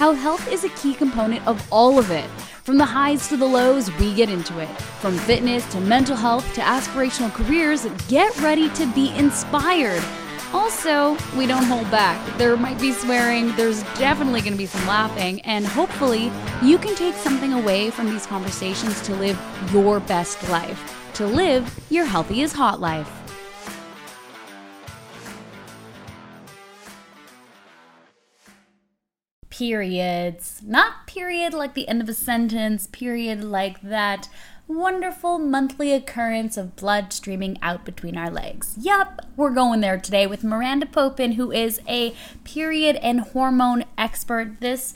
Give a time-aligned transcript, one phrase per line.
[0.00, 2.24] How health is a key component of all of it.
[2.64, 4.74] From the highs to the lows, we get into it.
[5.02, 10.02] From fitness to mental health to aspirational careers, get ready to be inspired.
[10.54, 12.18] Also, we don't hold back.
[12.38, 16.94] There might be swearing, there's definitely going to be some laughing, and hopefully, you can
[16.94, 19.38] take something away from these conversations to live
[19.70, 23.19] your best life, to live your healthy is hot life.
[29.60, 30.62] Periods.
[30.64, 34.30] Not period like the end of a sentence, period like that
[34.66, 38.74] wonderful monthly occurrence of blood streaming out between our legs.
[38.80, 44.60] Yup, we're going there today with Miranda Popen, who is a period and hormone expert.
[44.60, 44.94] This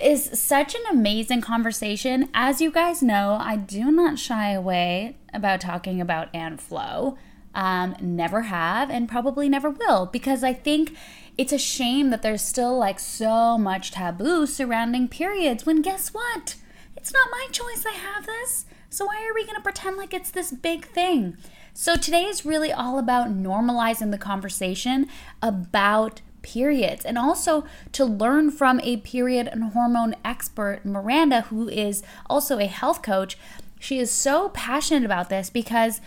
[0.00, 2.28] is such an amazing conversation.
[2.34, 7.16] As you guys know, I do not shy away about talking about aunt flow.
[7.54, 10.96] Um, never have and probably never will because I think
[11.36, 16.56] it's a shame that there's still like so much taboo surrounding periods when guess what?
[16.96, 18.66] It's not my choice I have this.
[18.88, 21.36] So why are we going to pretend like it's this big thing?
[21.72, 25.08] So today is really all about normalizing the conversation
[25.42, 32.04] about periods and also to learn from a period and hormone expert, Miranda, who is
[32.30, 33.36] also a health coach.
[33.80, 36.00] She is so passionate about this because,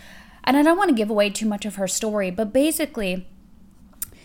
[0.44, 3.26] and I don't want to give away too much of her story, but basically,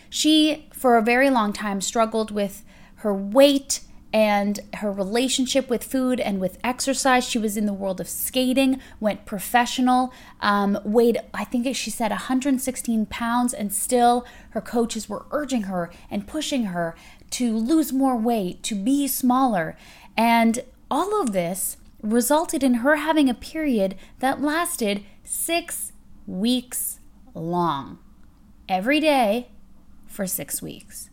[0.08, 2.62] she, for a very long time, struggled with
[2.96, 3.80] her weight
[4.12, 7.26] and her relationship with food and with exercise.
[7.26, 12.10] She was in the world of skating, went professional, um, weighed, I think she said
[12.10, 16.94] 116 pounds, and still her coaches were urging her and pushing her
[17.30, 19.78] to lose more weight, to be smaller.
[20.18, 25.92] And all of this resulted in her having a period that lasted six
[26.26, 27.00] weeks
[27.32, 28.00] long.
[28.68, 29.48] Every day,
[30.14, 31.10] for six weeks.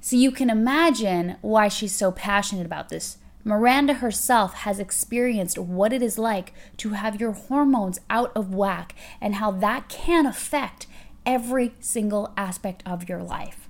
[0.00, 3.18] So you can imagine why she's so passionate about this.
[3.44, 8.94] Miranda herself has experienced what it is like to have your hormones out of whack
[9.20, 10.86] and how that can affect
[11.24, 13.68] every single aspect of your life.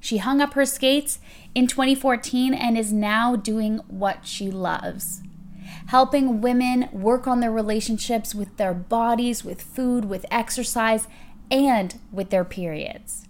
[0.00, 1.20] She hung up her skates
[1.54, 5.22] in 2014 and is now doing what she loves
[5.88, 11.08] helping women work on their relationships with their bodies, with food, with exercise,
[11.52, 13.28] and with their periods.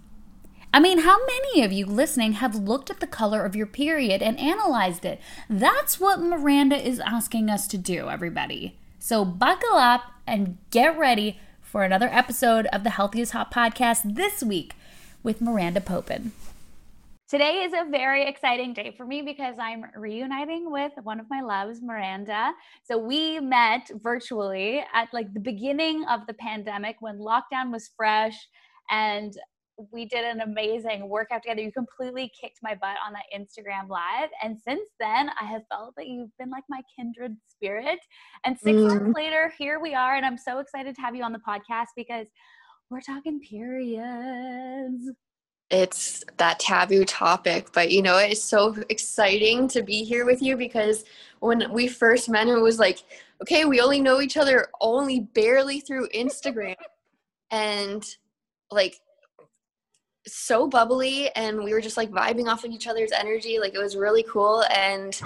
[0.73, 4.23] I mean, how many of you listening have looked at the color of your period
[4.23, 5.19] and analyzed it?
[5.47, 8.79] That's what Miranda is asking us to do, everybody.
[8.97, 14.15] So buckle up and get ready for another episode of the Healthy is Hot podcast
[14.15, 14.73] this week
[15.21, 16.31] with Miranda Popen.
[17.33, 21.41] Today is a very exciting day for me because I'm reuniting with one of my
[21.41, 22.53] loves, Miranda.
[22.83, 28.37] So we met virtually at like the beginning of the pandemic when lockdown was fresh
[28.91, 29.35] and
[29.91, 31.61] we did an amazing workout together.
[31.61, 34.29] You completely kicked my butt on that Instagram live.
[34.43, 37.97] And since then, I have felt that you've been like my kindred spirit.
[38.45, 38.89] And six mm.
[38.89, 40.17] months later, here we are.
[40.17, 42.27] And I'm so excited to have you on the podcast because
[42.91, 45.09] we're talking periods
[45.73, 50.55] it's that taboo topic but you know it's so exciting to be here with you
[50.55, 51.03] because
[51.39, 52.99] when we first met it was like
[53.41, 56.75] okay we only know each other only barely through instagram.
[57.49, 58.03] And
[58.71, 58.95] like
[60.25, 63.59] so bubbly and we were just like vibing off of each other's energy.
[63.59, 64.63] Like it was really cool.
[64.69, 65.19] And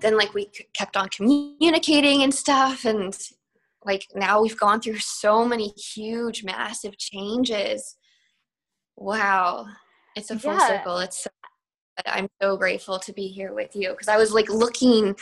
[0.00, 2.84] then like we kept on communicating and stuff.
[2.84, 3.16] And
[3.84, 7.96] like now we've gone through so many huge massive changes.
[8.96, 9.66] Wow
[10.16, 10.68] it's a full yeah.
[10.68, 10.98] circle.
[10.98, 11.30] It's so,
[12.06, 15.16] I'm so grateful to be here with you because I was like looking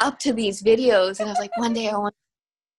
[0.00, 2.14] up to these videos and I was like, one day I want,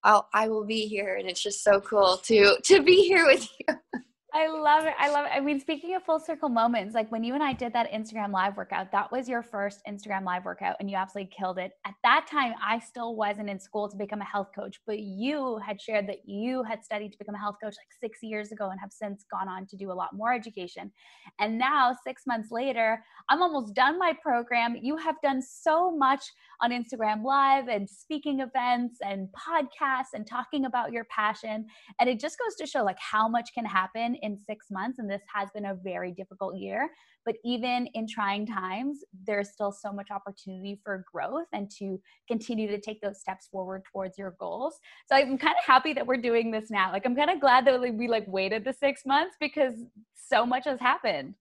[0.04, 3.48] I'll, I will be here, and it's just so cool to to be here with
[3.60, 4.02] you.
[4.36, 4.94] I love it.
[5.00, 5.32] I love it.
[5.34, 8.34] I mean, speaking of full circle moments, like when you and I did that Instagram
[8.34, 11.72] live workout, that was your first Instagram live workout and you absolutely killed it.
[11.86, 15.58] At that time, I still wasn't in school to become a health coach, but you
[15.66, 18.72] had shared that you had studied to become a health coach like six years ago
[18.72, 20.92] and have since gone on to do a lot more education.
[21.40, 24.76] And now, six months later, I'm almost done my program.
[24.82, 30.66] You have done so much on Instagram live and speaking events and podcasts and talking
[30.66, 31.66] about your passion.
[32.00, 35.10] And it just goes to show like how much can happen in six months, and
[35.10, 36.90] this has been a very difficult year.
[37.26, 42.68] But even in trying times, there's still so much opportunity for growth and to continue
[42.68, 44.80] to take those steps forward towards your goals.
[45.10, 46.92] So I'm kind of happy that we're doing this now.
[46.92, 49.74] Like I'm kind of glad that we like waited the six months because
[50.14, 51.34] so much has happened.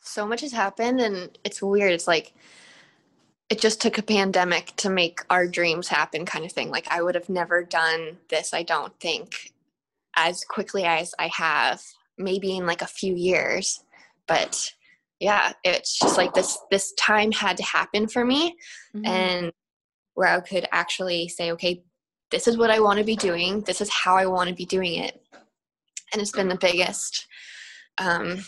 [0.00, 1.92] So much has happened, and it's weird.
[1.92, 2.34] It's like
[3.50, 6.70] it just took a pandemic to make our dreams happen, kind of thing.
[6.70, 8.54] Like I would have never done this.
[8.54, 9.52] I don't think
[10.16, 11.82] as quickly as I have,
[12.16, 13.82] maybe in like a few years.
[14.28, 14.72] But
[15.18, 18.56] yeah, it's just like this this time had to happen for me
[18.94, 19.06] mm-hmm.
[19.06, 19.52] and
[20.14, 21.82] where I could actually say, okay,
[22.30, 23.62] this is what I want to be doing.
[23.62, 25.20] This is how I want to be doing it.
[26.12, 27.26] And it's been the biggest
[27.98, 28.44] um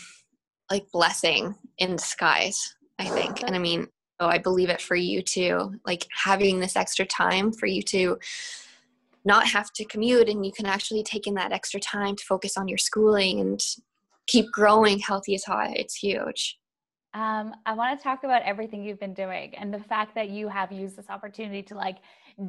[0.71, 3.43] like blessing in disguise, I think.
[3.43, 3.87] And I mean,
[4.19, 5.79] I believe it for you too.
[5.85, 8.17] Like having this extra time for you to
[9.25, 12.57] not have to commute and you can actually take in that extra time to focus
[12.57, 13.61] on your schooling and
[14.27, 16.59] keep growing healthy is high it's huge
[17.13, 20.47] um, i want to talk about everything you've been doing and the fact that you
[20.47, 21.97] have used this opportunity to like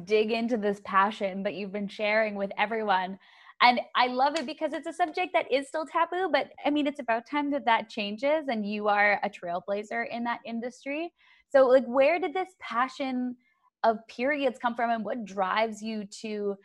[0.05, 3.17] dig into this passion that you've been sharing with everyone
[3.61, 6.87] and i love it because it's a subject that is still taboo but i mean
[6.87, 11.11] it's about time that that changes and you are a trailblazer in that industry
[11.55, 13.35] so like where did this passion
[13.83, 16.57] of periods come from and what drives you to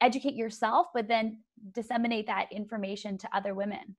[0.00, 1.38] educate yourself but then
[1.72, 3.96] disseminate that information to other women?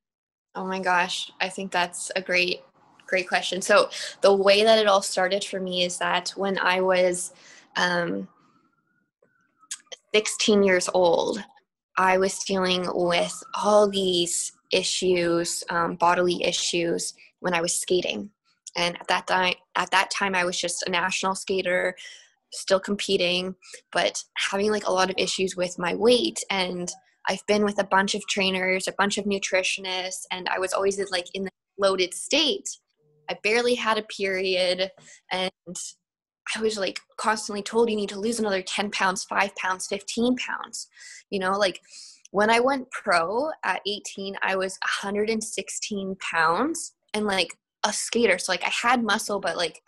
[0.56, 2.62] Oh my gosh i think that's a great
[3.08, 3.62] great question.
[3.62, 3.90] So
[4.20, 7.34] the way that it all started for me is that when i was
[7.76, 8.28] um,
[10.14, 11.44] 16 years old
[11.98, 18.30] i was dealing with all these issues um, bodily issues when i was skating
[18.78, 21.96] and at that time at that time i was just a national skater
[22.52, 23.56] still competing,
[23.92, 26.44] but having like a lot of issues with my weight.
[26.50, 26.92] And
[27.28, 31.00] I've been with a bunch of trainers, a bunch of nutritionists, and I was always
[31.12, 32.70] like in the loaded state.
[33.30, 34.90] I barely had a period,
[35.32, 35.52] and
[36.56, 40.38] I was like constantly told you need to lose another 10 pounds, 5 pounds, 15
[40.38, 40.88] pounds.
[41.30, 41.82] You know, like
[42.32, 47.50] when I went pro at 18, I was 116 pounds and like
[47.84, 48.38] a skater.
[48.38, 49.82] So like I had muscle, but like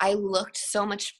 [0.00, 1.18] I looked so much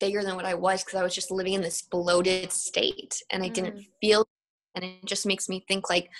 [0.00, 3.42] bigger than what I was because I was just living in this bloated state and
[3.42, 3.54] I mm.
[3.54, 4.26] didn't feel
[4.74, 6.10] and it just makes me think like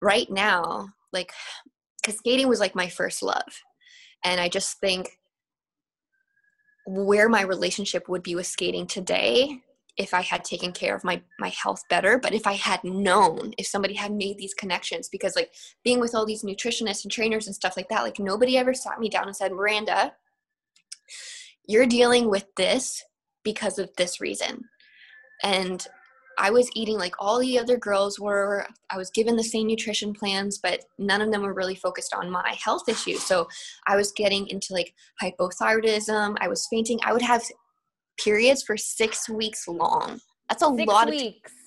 [0.00, 1.30] right now like
[2.02, 3.62] cuz skating was like my first love
[4.24, 5.18] and I just think
[6.86, 9.60] where my relationship would be with skating today
[9.96, 13.52] if I had taken care of my my health better, but if I had known,
[13.58, 15.52] if somebody had made these connections, because like
[15.84, 18.98] being with all these nutritionists and trainers and stuff like that, like nobody ever sat
[18.98, 20.12] me down and said, Miranda,
[21.66, 23.04] you're dealing with this
[23.44, 24.64] because of this reason.
[25.42, 25.86] And
[26.38, 28.66] I was eating like all the other girls were.
[28.90, 32.30] I was given the same nutrition plans, but none of them were really focused on
[32.30, 33.22] my health issues.
[33.22, 33.48] So
[33.86, 36.36] I was getting into like hypothyroidism.
[36.40, 36.98] I was fainting.
[37.04, 37.44] I would have
[38.22, 40.20] periods for six weeks long.
[40.48, 41.50] That's a six lot weeks.
[41.50, 41.58] of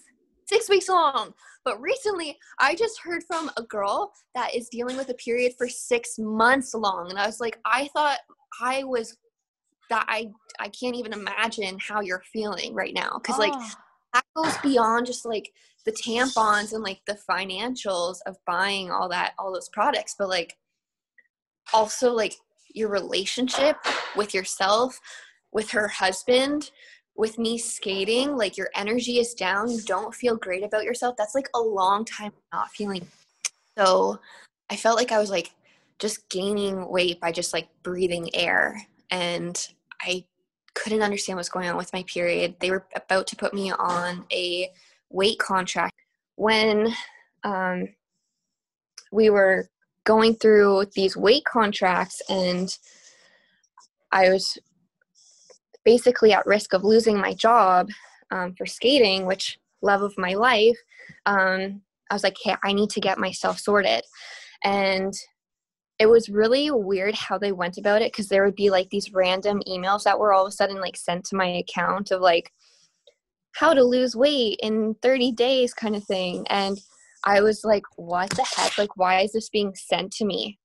[0.48, 1.34] six weeks long.
[1.66, 5.68] But recently, I just heard from a girl that is dealing with a period for
[5.68, 8.20] six months long, and I was like, I thought
[8.62, 9.18] I was
[9.90, 10.30] that I
[10.60, 13.44] I can't even imagine how you're feeling right now because oh.
[13.48, 13.72] like
[14.14, 15.50] that goes beyond just like
[15.86, 20.56] the tampons and like the financials of buying all that all those products but like
[21.74, 22.34] also like
[22.74, 23.78] your relationship
[24.16, 25.00] with yourself
[25.52, 26.72] with her husband
[27.16, 31.36] with me skating like your energy is down you don't feel great about yourself that's
[31.36, 33.06] like a long time not feeling
[33.78, 34.20] so
[34.70, 35.52] i felt like i was like
[36.00, 38.80] just gaining weight by just like breathing air
[39.12, 39.68] and
[40.02, 40.26] I
[40.74, 42.56] couldn't understand what's going on with my period.
[42.60, 44.70] They were about to put me on a
[45.10, 45.96] weight contract
[46.36, 46.94] when
[47.44, 47.88] um,
[49.12, 49.70] we were
[50.04, 52.78] going through these weight contracts, and
[54.12, 54.58] I was
[55.88, 57.90] basically at risk of losing my job
[58.32, 60.78] um, for skating, which love of my life.
[61.26, 64.04] Um, I was like, hey, I need to get myself sorted.
[64.66, 65.14] And
[65.98, 69.14] it was really weird how they went about it because there would be like these
[69.14, 72.52] random emails that were all of a sudden like sent to my account of like
[73.56, 76.78] how to lose weight in 30 days kind of thing and
[77.26, 80.60] i was like what the heck like why is this being sent to me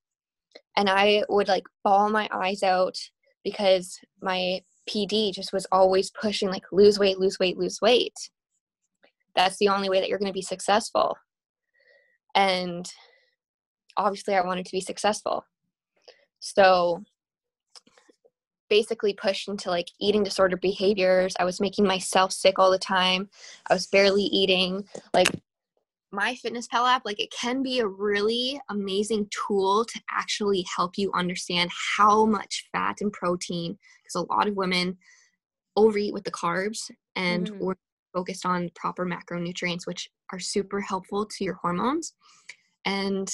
[0.76, 2.98] and i would like bawl my eyes out
[3.42, 8.30] because my pd just was always pushing like lose weight lose weight lose weight
[9.34, 11.16] that's the only way that you're going to be successful
[12.34, 12.92] and
[13.96, 15.44] obviously I wanted to be successful.
[16.40, 17.02] So
[18.68, 21.34] basically pushed into like eating disorder behaviors.
[21.38, 23.28] I was making myself sick all the time.
[23.68, 24.84] I was barely eating.
[25.12, 25.28] Like
[26.14, 31.70] MyFitnessPal app, like it can be a really amazing tool to actually help you understand
[31.96, 34.98] how much fat and protein, because a lot of women
[35.76, 37.58] overeat with the carbs and Mhm.
[37.58, 37.74] we're
[38.12, 42.14] focused on proper macronutrients, which are super helpful to your hormones.
[42.84, 43.32] And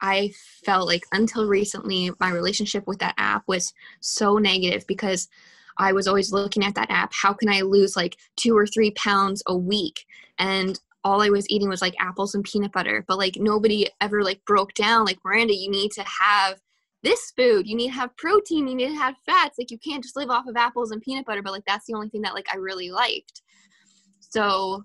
[0.00, 0.32] I
[0.64, 5.28] felt like until recently, my relationship with that app was so negative because
[5.76, 7.12] I was always looking at that app.
[7.12, 10.06] How can I lose like two or three pounds a week?
[10.38, 13.04] And all I was eating was like apples and peanut butter.
[13.06, 16.60] But like nobody ever like broke down like Miranda, you need to have
[17.02, 17.66] this food.
[17.66, 18.68] You need to have protein.
[18.68, 19.58] You need to have fats.
[19.58, 21.42] Like you can't just live off of apples and peanut butter.
[21.42, 23.42] But like that's the only thing that like I really liked.
[24.20, 24.84] So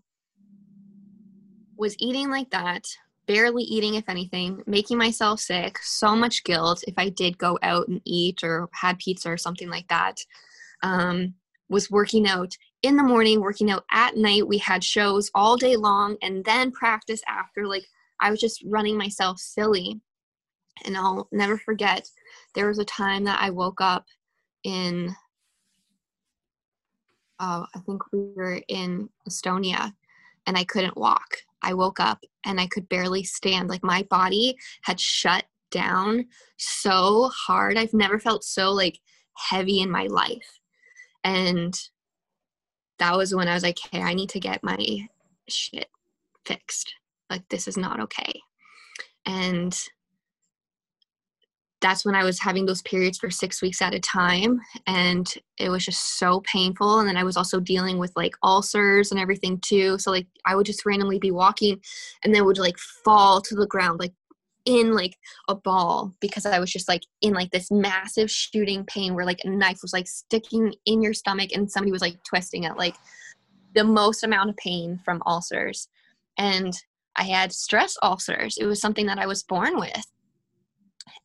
[1.77, 2.86] was eating like that
[3.27, 7.88] barely eating if anything making myself sick so much guilt if i did go out
[7.88, 10.17] and eat or had pizza or something like that
[10.84, 11.34] um,
[11.69, 12.55] was working out
[12.86, 16.72] in the morning working out at night we had shows all day long and then
[16.72, 17.86] practice after like
[18.22, 20.00] i was just running myself silly
[20.86, 22.08] and i'll never forget
[22.54, 24.06] there was a time that i woke up
[24.63, 25.13] in
[27.39, 29.94] uh, i think we were in estonia
[30.48, 33.70] and i couldn't walk I woke up and I could barely stand.
[33.70, 36.25] Like my body had shut down
[36.58, 37.75] so hard.
[37.75, 39.00] I've never felt so like
[39.36, 40.60] heavy in my life.
[41.24, 41.75] And
[43.00, 45.08] that was when I was like, hey, I need to get my
[45.48, 45.88] shit
[46.46, 46.94] fixed.
[47.30, 48.42] Like this is not okay.
[49.25, 49.78] And
[51.82, 54.60] that's when I was having those periods for six weeks at a time.
[54.88, 57.00] And it was just so painful.
[57.00, 60.00] And then I was also dealing with like ulcers and everything too.
[60.00, 61.80] So, like, I would just randomly be walking
[62.24, 64.14] and then would like fall to the ground, like
[64.65, 65.17] in like
[65.48, 69.41] a ball because I was just like in like this massive shooting pain where like
[69.43, 72.95] a knife was like sticking in your stomach and somebody was like twisting it, like
[73.75, 75.88] the most amount of pain from ulcers.
[76.38, 76.74] And
[77.15, 78.57] I had stress ulcers.
[78.57, 80.05] It was something that I was born with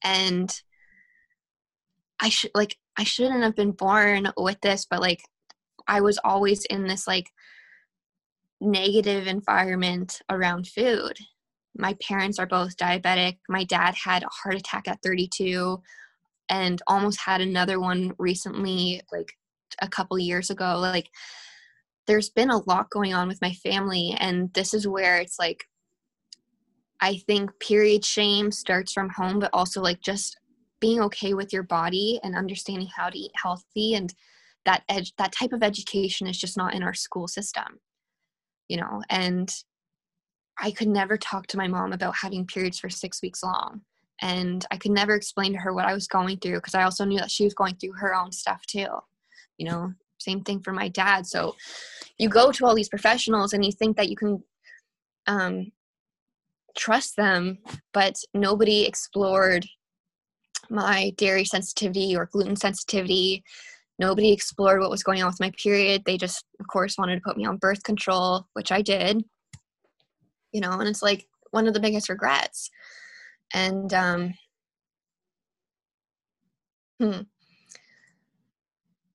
[0.02, 0.60] and
[2.20, 5.22] i should like i shouldn't have been born with this but like
[5.86, 7.30] i was always in this like
[8.60, 11.18] negative environment around food
[11.76, 13.38] my parents are both diabetic.
[13.48, 15.80] My dad had a heart attack at 32
[16.48, 19.32] and almost had another one recently like
[19.80, 20.78] a couple years ago.
[20.78, 21.08] Like
[22.06, 25.64] there's been a lot going on with my family and this is where it's like
[27.00, 30.38] I think period shame starts from home, but also like just
[30.80, 34.12] being okay with your body and understanding how to eat healthy and
[34.66, 37.80] that edge that type of education is just not in our school system
[38.70, 39.02] you know?
[39.10, 39.52] And
[40.60, 43.80] i could never talk to my mom about having periods for six weeks long
[44.22, 47.04] and i could never explain to her what i was going through because i also
[47.04, 48.88] knew that she was going through her own stuff too
[49.58, 51.54] you know same thing for my dad so
[52.18, 54.42] you go to all these professionals and you think that you can
[55.26, 55.72] um,
[56.76, 57.58] trust them,
[57.92, 59.66] but nobody explored
[60.68, 63.42] my dairy sensitivity or gluten sensitivity.
[63.98, 66.02] Nobody explored what was going on with my period.
[66.04, 69.22] They just, of course, wanted to put me on birth control, which I did.
[70.52, 72.70] You know, and it's like one of the biggest regrets.
[73.52, 74.34] And um,
[77.00, 77.20] hmm,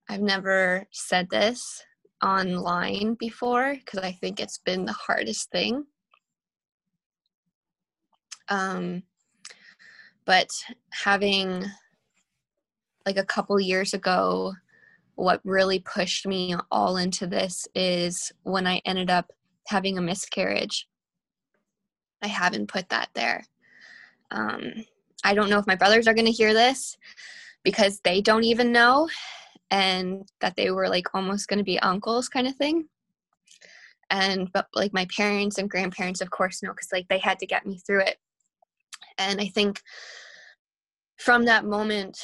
[0.09, 1.83] I've never said this
[2.23, 5.85] online before because I think it's been the hardest thing
[8.49, 9.03] um,
[10.25, 10.49] but
[10.91, 11.65] having
[13.05, 14.53] like a couple years ago,
[15.15, 19.31] what really pushed me all into this is when I ended up
[19.67, 20.87] having a miscarriage.
[22.21, 23.45] I haven't put that there.
[24.31, 24.85] Um,
[25.23, 26.97] I don't know if my brothers are going to hear this
[27.63, 29.09] because they don't even know
[29.71, 32.87] and that they were like almost going to be uncles kind of thing
[34.11, 37.47] and but like my parents and grandparents of course know because like they had to
[37.47, 38.17] get me through it
[39.17, 39.81] and I think
[41.17, 42.19] from that moment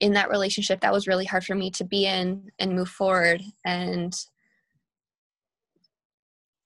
[0.00, 3.42] in that relationship, that was really hard for me to be in and move forward.
[3.64, 4.14] And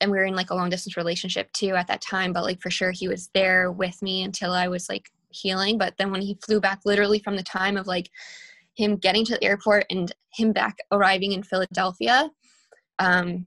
[0.03, 2.61] and we were in like a long distance relationship too at that time, but like
[2.61, 5.79] for sure he was there with me until I was like healing.
[5.79, 8.11] But then when he flew back literally from the time of like
[8.75, 12.31] him getting to the airport and him back arriving in Philadelphia,
[12.99, 13.47] um,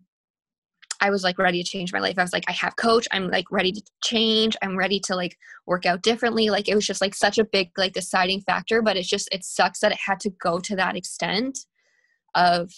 [1.02, 2.18] I was like ready to change my life.
[2.18, 3.08] I was like, I have coach.
[3.12, 4.56] I'm like ready to change.
[4.62, 6.50] I'm ready to like work out differently.
[6.50, 9.44] Like it was just like such a big like deciding factor, but it's just it
[9.44, 11.60] sucks that it had to go to that extent
[12.34, 12.72] of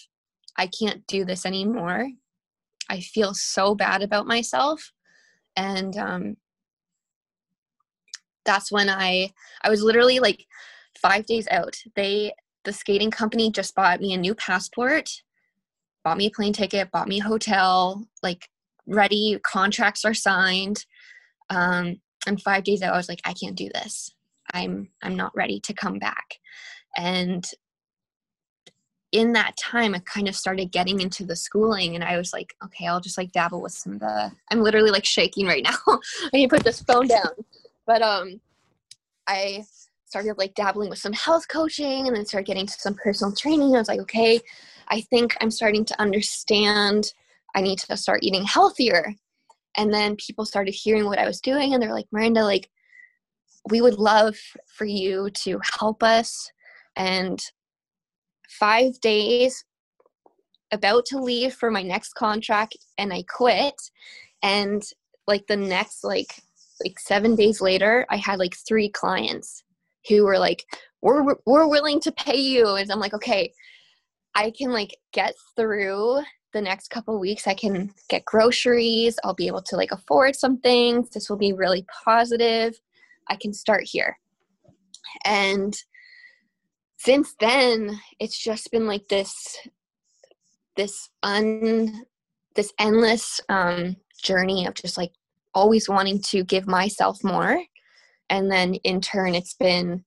[0.56, 2.08] I can't do this anymore.
[2.88, 4.92] I feel so bad about myself.
[5.56, 6.36] And um
[8.44, 10.46] that's when I I was literally like
[11.00, 11.76] 5 days out.
[11.94, 12.32] They
[12.64, 15.22] the skating company just bought me a new passport
[16.04, 18.48] bought me a plane ticket, bought me a hotel, like
[18.88, 20.86] ready contracts are signed
[21.50, 24.10] um, and five days out i was like i can't do this
[24.52, 26.34] i'm i'm not ready to come back
[26.96, 27.50] and
[29.12, 32.54] in that time i kind of started getting into the schooling and i was like
[32.62, 35.76] okay i'll just like dabble with some of the i'm literally like shaking right now.
[35.86, 37.30] I need to put this phone down.
[37.86, 38.40] But um
[39.26, 39.64] i
[40.04, 43.74] started like dabbling with some health coaching and then started getting to some personal training.
[43.74, 44.40] I was like okay
[44.88, 47.12] i think i'm starting to understand
[47.54, 49.14] i need to start eating healthier.
[49.76, 52.68] And then people started hearing what i was doing and they're like miranda like
[53.70, 54.36] we would love
[54.66, 56.50] for you to help us
[56.96, 57.40] and
[58.48, 59.64] five days
[60.72, 63.74] about to leave for my next contract and I quit.
[64.42, 64.82] And
[65.26, 66.42] like the next like
[66.84, 69.64] like 7 days later I had like 3 clients
[70.08, 70.64] who were like
[71.02, 72.76] we're we're willing to pay you.
[72.76, 73.52] And I'm like okay
[74.34, 76.20] I can like get through
[76.52, 77.46] the next couple weeks.
[77.46, 79.18] I can get groceries.
[79.24, 81.10] I'll be able to like afford some things.
[81.10, 82.78] This will be really positive.
[83.28, 84.18] I can start here.
[85.24, 85.74] And
[86.98, 89.58] since then it's just been like this
[90.76, 92.04] this un
[92.54, 95.12] this endless um journey of just like
[95.54, 97.60] always wanting to give myself more.
[98.30, 100.04] And then in turn it's been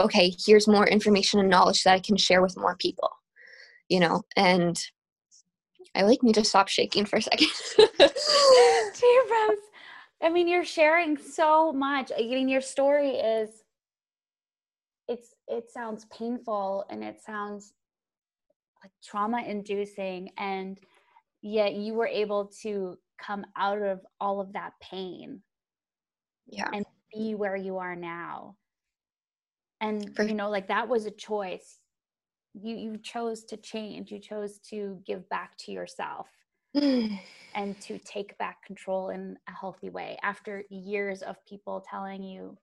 [0.00, 3.10] okay here's more information and knowledge that i can share with more people
[3.88, 4.22] you know?
[4.36, 4.78] And
[5.94, 7.48] i like need to stop shaking for a second.
[10.22, 12.12] I mean you're sharing so much.
[12.16, 13.50] I mean your story is
[15.50, 17.74] it sounds painful and it sounds
[18.82, 20.78] like trauma inducing and
[21.42, 25.42] yet you were able to come out of all of that pain
[26.46, 26.68] yeah.
[26.72, 28.56] and be where you are now.
[29.80, 31.80] And For- you know like that was a choice.
[32.54, 34.10] You you chose to change.
[34.10, 36.28] You chose to give back to yourself
[36.74, 42.56] and to take back control in a healthy way after years of people telling you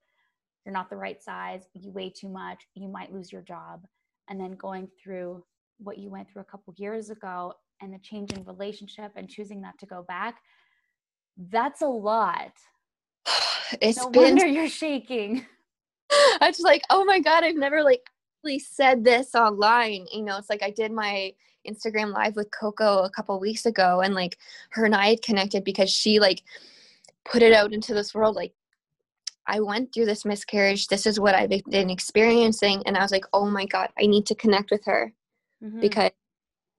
[0.67, 3.85] you're not the right size, you weigh too much, you might lose your job.
[4.29, 5.41] And then going through
[5.77, 9.61] what you went through a couple years ago and the change in relationship and choosing
[9.61, 10.39] not to go back,
[11.37, 12.51] that's a lot.
[13.81, 15.45] It's no been, wonder you're shaking.
[16.11, 18.01] I was like, oh my God, I've never like
[18.39, 20.05] actually said this online.
[20.11, 21.33] You know, it's like I did my
[21.67, 24.37] Instagram live with Coco a couple weeks ago and like
[24.71, 26.43] her and I had connected because she like
[27.25, 28.53] put it out into this world like
[29.47, 30.87] I went through this miscarriage.
[30.87, 32.83] This is what I've been experiencing.
[32.85, 35.13] And I was like, oh my God, I need to connect with her
[35.63, 35.79] mm-hmm.
[35.79, 36.11] because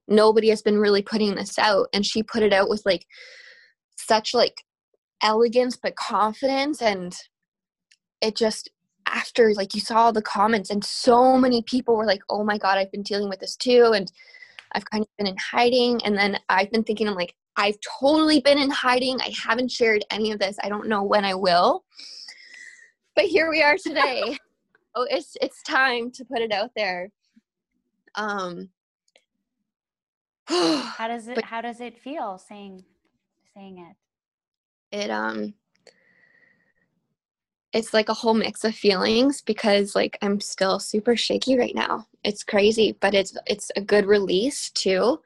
[0.06, 1.88] nobody has been really putting this out.
[1.94, 3.06] And she put it out with like
[3.96, 4.62] such like
[5.22, 6.82] elegance but confidence.
[6.82, 7.16] And
[8.20, 8.70] it just,
[9.06, 12.76] after like you saw the comments and so many people were like, oh my God,
[12.76, 13.92] I've been dealing with this too.
[13.94, 14.12] And
[14.72, 16.02] I've kind of been in hiding.
[16.04, 19.18] And then I've been thinking, I'm like, I've totally been in hiding.
[19.20, 20.56] I haven't shared any of this.
[20.62, 21.84] I don't know when I will
[23.18, 24.38] but here we are today.
[24.94, 27.10] oh, it's it's time to put it out there.
[28.14, 28.68] Um
[30.48, 32.84] how does it but, how does it feel saying
[33.52, 33.84] saying
[34.92, 34.96] it?
[34.96, 35.54] It um
[37.72, 42.06] it's like a whole mix of feelings because like I'm still super shaky right now.
[42.22, 45.20] It's crazy, but it's it's a good release too.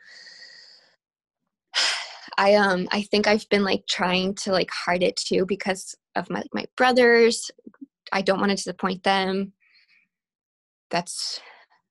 [2.38, 6.30] I um I think I've been like trying to like hide it too because of
[6.30, 7.50] my my brothers
[8.12, 9.52] I don't want to disappoint them.
[10.90, 11.40] That's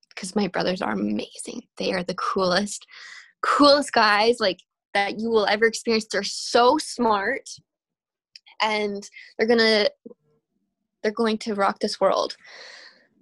[0.10, 1.64] because my brothers are amazing.
[1.78, 2.86] They are the coolest,
[3.42, 4.60] coolest guys like
[4.94, 6.06] that you will ever experience.
[6.12, 7.50] They're so smart
[8.62, 9.08] and
[9.38, 9.88] they're gonna
[11.02, 12.38] they're going to rock this world.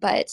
[0.02, 0.30] But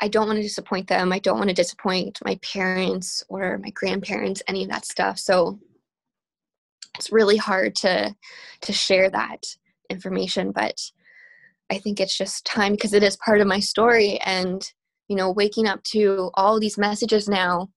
[0.00, 1.12] I don't want to disappoint them.
[1.12, 5.18] I don't want to disappoint my parents or my grandparents, any of that stuff.
[5.18, 5.58] So
[6.98, 8.14] it's really hard to
[8.62, 9.44] to share that
[9.90, 10.80] information, but
[11.74, 14.18] I think it's just time because it is part of my story.
[14.20, 14.64] And,
[15.08, 17.68] you know, waking up to all these messages now,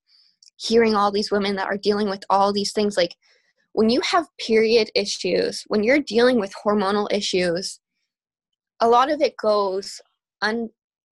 [0.56, 3.16] hearing all these women that are dealing with all these things like
[3.72, 7.80] when you have period issues, when you're dealing with hormonal issues,
[8.80, 10.00] a lot of it goes
[10.42, 10.68] un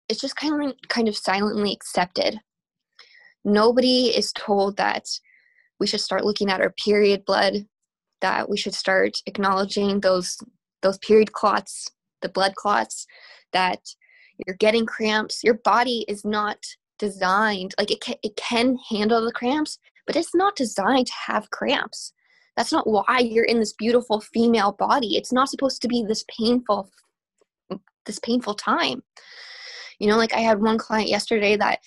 [0.09, 2.38] it's just kind of kind of silently accepted.
[3.44, 5.05] Nobody is told that
[5.81, 7.66] we should start looking at our period blood,
[8.20, 10.38] that we should start acknowledging those
[10.83, 11.90] those period clots
[12.22, 13.07] the blood clots,
[13.52, 13.81] that
[14.46, 15.42] you're getting cramps.
[15.42, 16.59] Your body is not
[16.98, 21.50] designed, like it can, it can handle the cramps, but it's not designed to have
[21.50, 22.12] cramps.
[22.57, 25.16] That's not why you're in this beautiful female body.
[25.16, 26.90] It's not supposed to be this painful,
[28.07, 29.02] this painful time.
[29.98, 31.81] You know, like I had one client yesterday that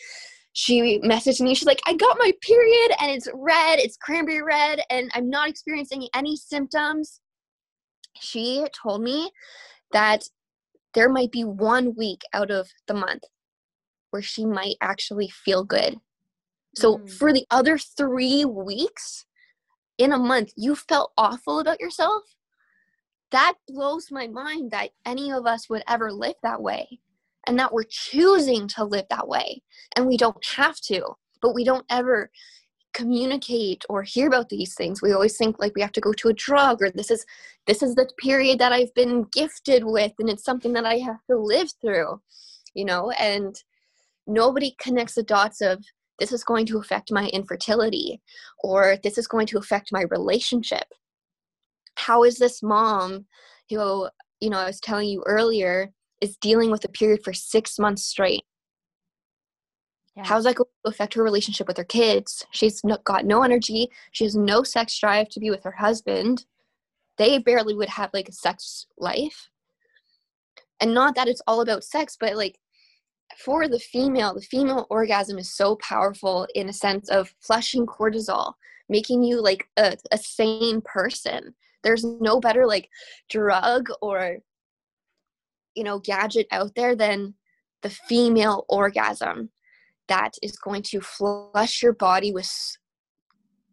[0.53, 4.81] she messaged me she's like i got my period and it's red it's cranberry red
[4.89, 7.21] and i'm not experiencing any symptoms
[8.19, 9.29] she told me
[9.91, 10.23] that
[10.93, 13.23] there might be one week out of the month
[14.11, 15.97] where she might actually feel good
[16.75, 17.09] so mm.
[17.09, 19.25] for the other three weeks
[19.97, 22.23] in a month you felt awful about yourself
[23.31, 26.99] that blows my mind that any of us would ever live that way
[27.45, 29.61] and that we're choosing to live that way
[29.95, 31.03] and we don't have to
[31.41, 32.29] but we don't ever
[32.93, 36.29] communicate or hear about these things we always think like we have to go to
[36.29, 37.25] a drug or this is
[37.67, 41.19] this is the period that i've been gifted with and it's something that i have
[41.29, 42.19] to live through
[42.73, 43.11] you know?
[43.11, 43.55] And
[44.27, 45.83] nobody connects the dots of
[46.19, 48.21] this is going to affect my infertility
[48.63, 50.85] or this is going to affect my relationship.
[51.95, 53.25] How is this mom
[53.69, 54.07] who
[54.39, 58.03] you know i was telling you earlier is dealing with a period for six months
[58.03, 58.43] straight
[60.19, 60.27] yeah.
[60.27, 62.45] how's that going to affect her relationship with her kids?
[62.51, 63.89] She's got no energy.
[64.11, 66.45] She has no sex drive to be with her husband.
[67.17, 69.49] They barely would have like a sex life.
[70.79, 72.57] And not that it's all about sex but like
[73.37, 78.53] for the female the female orgasm is so powerful in a sense of flushing cortisol
[78.89, 81.53] making you like a, a sane person.
[81.83, 82.89] There's no better like
[83.29, 84.39] drug or
[85.75, 87.35] you know gadget out there than
[87.81, 89.49] the female orgasm
[90.09, 92.51] that is going to flush your body with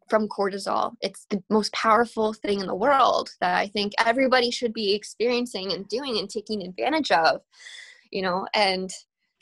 [0.09, 0.93] from cortisol.
[1.01, 5.73] It's the most powerful thing in the world that i think everybody should be experiencing
[5.73, 7.41] and doing and taking advantage of
[8.13, 8.91] you know and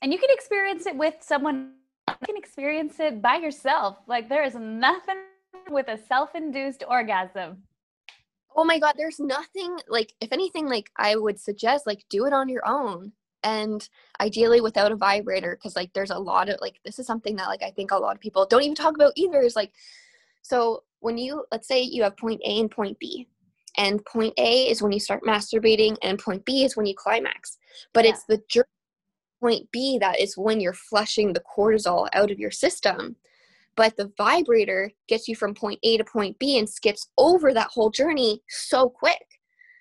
[0.00, 1.72] and you can experience it with someone
[2.08, 3.98] you can experience it by yourself.
[4.06, 5.16] Like there is nothing
[5.70, 7.62] with a self-induced orgasm.
[8.56, 12.32] Oh my god there's nothing like if anything like i would suggest like do it
[12.32, 13.10] on your own
[13.44, 13.88] and
[14.20, 17.46] ideally without a vibrator because like there's a lot of like this is something that
[17.46, 19.72] like i think a lot of people don't even talk about either is like
[20.42, 23.28] so when you let's say you have point a and point b
[23.76, 27.58] and point a is when you start masturbating and point b is when you climax
[27.92, 28.10] but yeah.
[28.10, 28.64] it's the journey
[29.40, 33.16] point b that is when you're flushing the cortisol out of your system
[33.76, 37.68] but the vibrator gets you from point A to point B and skips over that
[37.68, 39.24] whole journey so quick.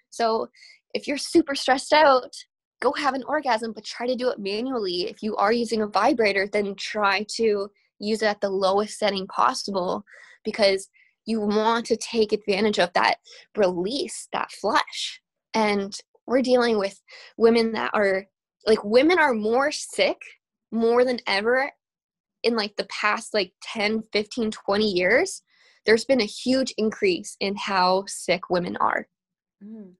[0.09, 0.49] So
[0.93, 2.35] if you're super stressed out,
[2.83, 5.09] go have an orgasm, but try to do it manually.
[5.09, 7.69] If you are using a vibrator, then try to
[7.99, 10.03] use it at the lowest setting possible
[10.43, 10.89] because
[11.25, 13.15] you want to take advantage of that
[13.55, 15.21] release, that flush.
[15.53, 16.99] And we're dealing with
[17.37, 18.25] women that are
[18.65, 20.17] like women are more sick
[20.71, 21.71] more than ever
[22.43, 25.43] in like the past like 10 15 20 years
[25.85, 29.07] there's been a huge increase in how sick women are
[29.63, 29.91] mm.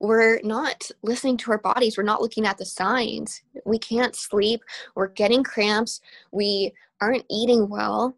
[0.00, 3.42] We're not listening to our bodies we're not looking at the signs.
[3.64, 4.60] We can't sleep
[4.94, 6.00] we're getting cramps
[6.32, 8.16] we aren't eating well.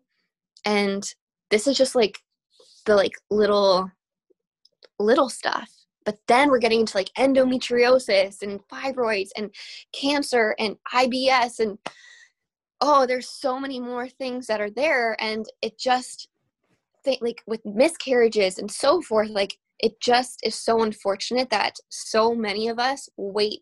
[0.65, 1.05] And
[1.51, 2.19] this is just like
[2.85, 3.91] the like little
[4.99, 5.71] little stuff.
[6.05, 9.51] But then we're getting into like endometriosis and fibroids and
[9.93, 11.79] cancer and IBS and
[12.81, 15.17] oh there's so many more things that are there.
[15.21, 16.29] And it just
[17.21, 22.69] like with miscarriages and so forth like it just is so unfortunate that so many
[22.69, 23.61] of us wait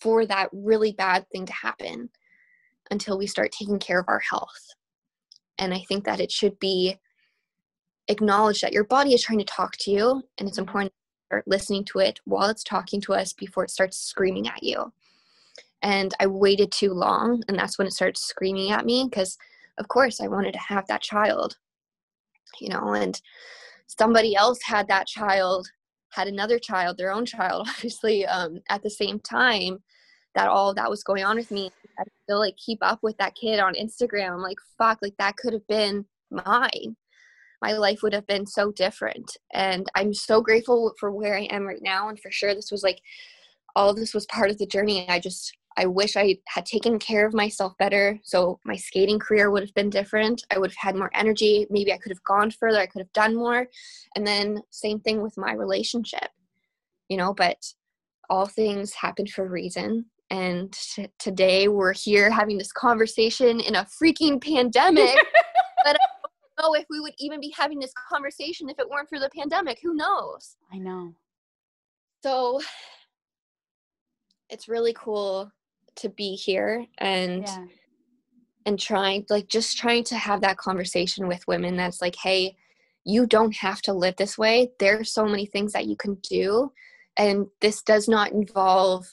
[0.00, 2.10] for that really bad thing to happen
[2.90, 4.74] until we start taking care of our health.
[5.58, 6.96] And i think that it should be
[8.08, 11.48] acknowledged that your body is trying to talk to you and it's important to start
[11.48, 14.92] listening to it while it's talking to us before it starts screaming at you.
[15.82, 19.36] And I waited too long, and that's when it started screaming at me because,
[19.78, 21.56] of course, I wanted to have that child,
[22.60, 23.20] you know, and
[23.98, 25.68] somebody else had that child,
[26.10, 29.78] had another child, their own child, obviously, um, at the same time
[30.34, 31.70] that all that was going on with me.
[31.98, 34.32] I still like keep up with that kid on Instagram.
[34.32, 36.96] I'm like, fuck, like that could have been mine.
[37.60, 39.36] My life would have been so different.
[39.52, 42.08] And I'm so grateful for where I am right now.
[42.08, 43.00] And for sure, this was like,
[43.76, 45.08] all this was part of the journey.
[45.08, 48.18] I just I wish I had taken care of myself better.
[48.22, 50.44] So my skating career would have been different.
[50.50, 51.66] I would have had more energy.
[51.70, 52.78] Maybe I could have gone further.
[52.78, 53.66] I could have done more.
[54.16, 56.28] And then same thing with my relationship,
[57.08, 57.56] you know, but
[58.28, 60.06] all things happen for a reason.
[60.30, 65.14] And t- today we're here having this conversation in a freaking pandemic.
[65.84, 66.06] but I
[66.58, 69.30] don't know if we would even be having this conversation if it weren't for the
[69.36, 69.78] pandemic.
[69.82, 70.56] Who knows?
[70.72, 71.14] I know.
[72.22, 72.60] So
[74.48, 75.50] it's really cool
[75.96, 77.64] to be here and yeah.
[78.66, 82.54] and trying like just trying to have that conversation with women that's like hey
[83.04, 86.70] you don't have to live this way there's so many things that you can do
[87.16, 89.06] and this does not involve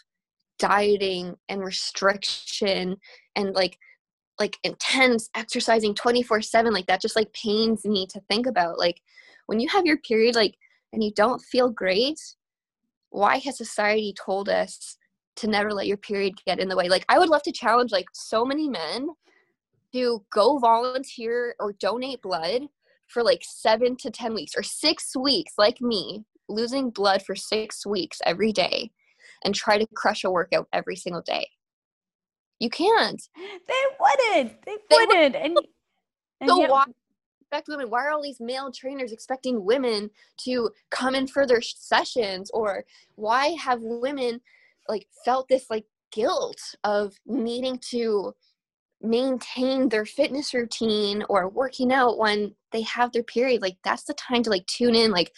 [0.57, 2.95] dieting and restriction
[3.35, 3.77] and like
[4.39, 9.01] like intense exercising 24 7 like that just like pains me to think about like
[9.47, 10.55] when you have your period like
[10.93, 12.19] and you don't feel great
[13.09, 14.97] why has society told us
[15.39, 16.89] to never let your period get in the way.
[16.89, 19.09] Like i would love to challenge like so many men
[19.93, 22.63] to go volunteer or donate blood
[23.07, 27.85] for like seven to ten weeks or six weeks like me losing blood for six
[27.85, 28.91] weeks every day
[29.43, 31.47] and try to crush a workout every single day.
[32.59, 33.21] You can't.
[33.67, 34.65] They wouldn't.
[34.65, 35.35] They, they wouldn't.
[35.35, 35.57] and,
[36.41, 36.85] and so yet- why
[37.41, 37.89] expect women?
[37.89, 42.51] Why are all these male trainers expecting women to come in for their sessions?
[42.53, 42.83] Or
[43.15, 44.41] why have women
[44.89, 48.33] like felt this like guilt of needing to
[49.01, 54.13] maintain their fitness routine or working out when they have their period like that's the
[54.15, 55.31] time to like tune in like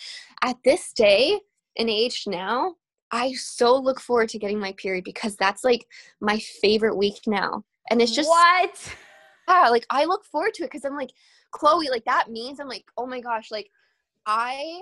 [0.43, 1.39] at this day
[1.77, 2.73] and age now
[3.11, 5.85] i so look forward to getting my period because that's like
[6.21, 7.63] my favorite week now.
[7.89, 8.95] And it's just what?
[9.47, 11.11] Yeah like i look forward to it because i'm like
[11.51, 13.69] chloe like that means i'm like oh my gosh like
[14.25, 14.81] i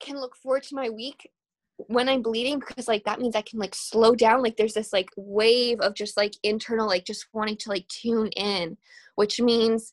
[0.00, 1.28] can look forward to my week
[1.76, 4.42] when I'm bleeding because like that means I can like slow down.
[4.42, 8.28] Like there's this like wave of just like internal, like just wanting to like tune
[8.28, 8.76] in,
[9.16, 9.92] which means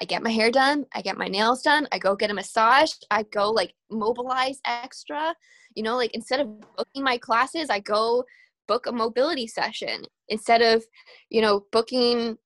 [0.00, 2.92] I get my hair done, I get my nails done, I go get a massage,
[3.10, 5.34] I go like mobilize extra.
[5.74, 8.24] You know, like instead of booking my classes, I go
[8.66, 10.02] book a mobility session.
[10.28, 10.84] Instead of,
[11.30, 12.36] you know, booking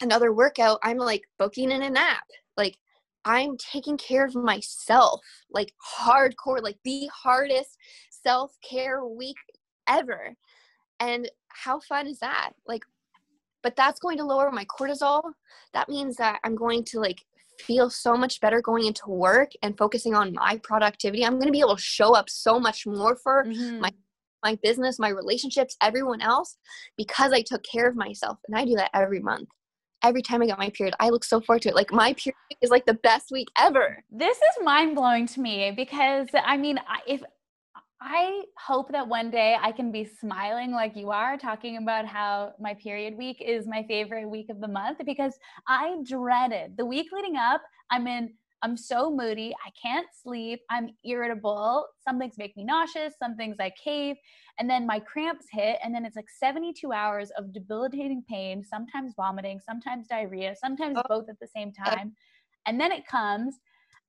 [0.00, 2.24] another workout, I'm like booking in a nap.
[2.56, 2.78] Like
[3.24, 7.76] I'm taking care of myself, like hardcore, like the hardest
[8.10, 9.36] self care week
[9.88, 10.34] ever.
[11.00, 12.52] And how fun is that?
[12.66, 12.82] Like,
[13.62, 15.22] but that's going to lower my cortisol.
[15.74, 17.20] That means that I'm going to like
[17.60, 21.24] feel so much better going into work and focusing on my productivity.
[21.24, 23.80] I'm going to be able to show up so much more for mm-hmm.
[23.80, 23.90] my
[24.42, 26.56] my business, my relationships, everyone else
[26.96, 28.38] because I took care of myself.
[28.48, 29.50] And I do that every month
[30.02, 31.74] every time I get my period, I look so forward to it.
[31.74, 34.02] Like my period is like the best week ever.
[34.10, 37.22] This is mind blowing to me because I mean, if
[38.02, 42.54] I hope that one day I can be smiling like you are, talking about how
[42.58, 45.34] my period week is my favorite week of the month because
[45.68, 47.60] I dreaded the week leading up.
[47.90, 49.54] I'm in I'm so moody.
[49.66, 50.60] I can't sleep.
[50.70, 51.86] I'm irritable.
[52.06, 53.14] Some things make me nauseous.
[53.18, 54.16] Some things I cave.
[54.58, 55.78] And then my cramps hit.
[55.82, 61.02] And then it's like 72 hours of debilitating pain, sometimes vomiting, sometimes diarrhea, sometimes oh.
[61.08, 62.12] both at the same time.
[62.66, 63.56] And then it comes.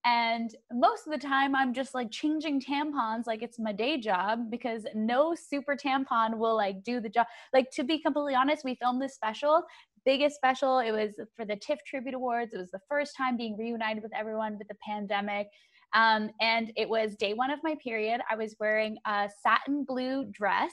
[0.04, 4.50] And most of the time, I'm just like changing tampons like it's my day job
[4.50, 7.28] because no super tampon will like do the job.
[7.54, 9.62] Like, to be completely honest, we filmed this special
[10.06, 10.80] biggest special.
[10.80, 12.54] It was for the TIFF Tribute Awards.
[12.54, 15.48] It was the first time being reunited with everyone with the pandemic.
[15.94, 18.22] Um, and it was day one of my period.
[18.30, 20.72] I was wearing a satin blue dress.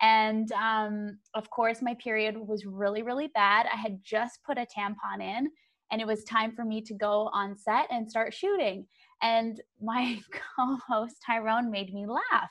[0.00, 3.66] And um, of course, my period was really, really bad.
[3.72, 5.48] I had just put a tampon in,
[5.90, 8.86] and it was time for me to go on set and start shooting.
[9.22, 10.20] And my
[10.56, 12.50] co host, Tyrone, made me laugh.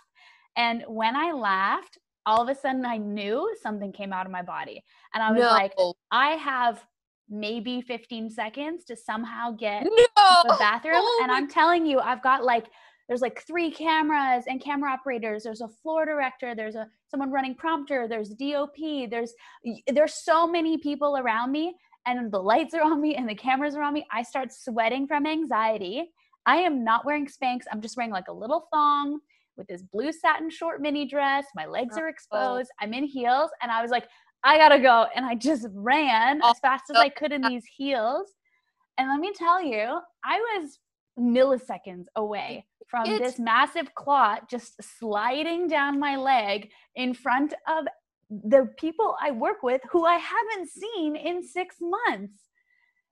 [0.57, 1.97] And when I laughed,
[2.27, 4.83] all of a sudden I knew something came out of my body.
[5.13, 5.49] And I was no.
[5.49, 5.73] like,
[6.11, 6.83] I have
[7.29, 9.89] maybe 15 seconds to somehow get no.
[9.89, 10.95] to the bathroom.
[10.97, 12.67] Oh and I'm telling you, I've got like
[13.07, 17.55] there's like three cameras and camera operators there's a floor director there's a someone running
[17.55, 18.75] prompter there's dop
[19.09, 19.33] there's
[19.87, 21.73] there's so many people around me
[22.05, 25.07] and the lights are on me and the cameras are on me i start sweating
[25.07, 26.11] from anxiety
[26.45, 29.19] i am not wearing spanx i'm just wearing like a little thong
[29.57, 31.45] with this blue satin short mini dress.
[31.55, 32.01] My legs oh.
[32.01, 32.69] are exposed.
[32.79, 33.49] I'm in heels.
[33.61, 34.07] And I was like,
[34.43, 35.07] I gotta go.
[35.15, 38.33] And I just ran as fast as I could in these heels.
[38.97, 40.79] And let me tell you, I was
[41.19, 47.85] milliseconds away from it's- this massive clot just sliding down my leg in front of
[48.29, 52.33] the people I work with who I haven't seen in six months.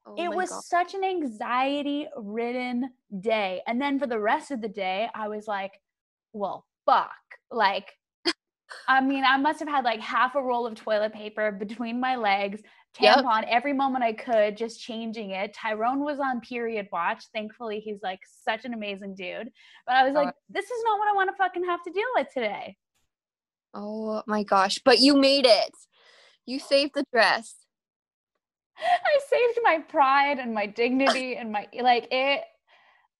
[0.05, 0.63] Oh it was God.
[0.63, 3.61] such an anxiety ridden day.
[3.65, 5.71] And then for the rest of the day, I was like,
[6.35, 7.15] well, fuck.
[7.49, 7.93] Like,
[8.87, 12.15] I mean, I must have had like half a roll of toilet paper between my
[12.15, 12.61] legs,
[12.99, 13.49] tampon yep.
[13.49, 15.53] every moment I could, just changing it.
[15.53, 17.23] Tyrone was on period watch.
[17.33, 19.49] Thankfully, he's like such an amazing dude.
[19.87, 21.91] But I was oh, like, this is not what I want to fucking have to
[21.91, 22.75] deal with today.
[23.73, 24.79] Oh my gosh.
[24.83, 25.71] But you made it.
[26.45, 27.55] You saved the dress.
[28.77, 32.41] I saved my pride and my dignity and my like it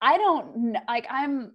[0.01, 1.54] I don't like I'm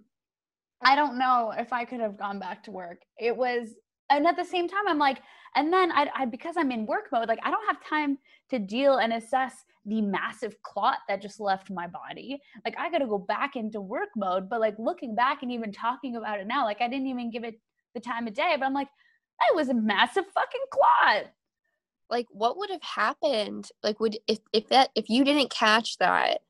[0.83, 3.01] I don't know if I could have gone back to work.
[3.17, 3.69] It was,
[4.09, 5.19] and at the same time, I'm like,
[5.55, 8.17] and then I, I because I'm in work mode, like I don't have time
[8.49, 9.53] to deal and assess
[9.85, 12.39] the massive clot that just left my body.
[12.65, 14.49] Like I got to go back into work mode.
[14.49, 17.43] But like looking back and even talking about it now, like I didn't even give
[17.43, 17.59] it
[17.93, 18.55] the time of day.
[18.57, 18.89] But I'm like,
[19.39, 21.25] that was a massive fucking clot.
[22.09, 26.41] like what would have happened like would if if that if you didn't catch that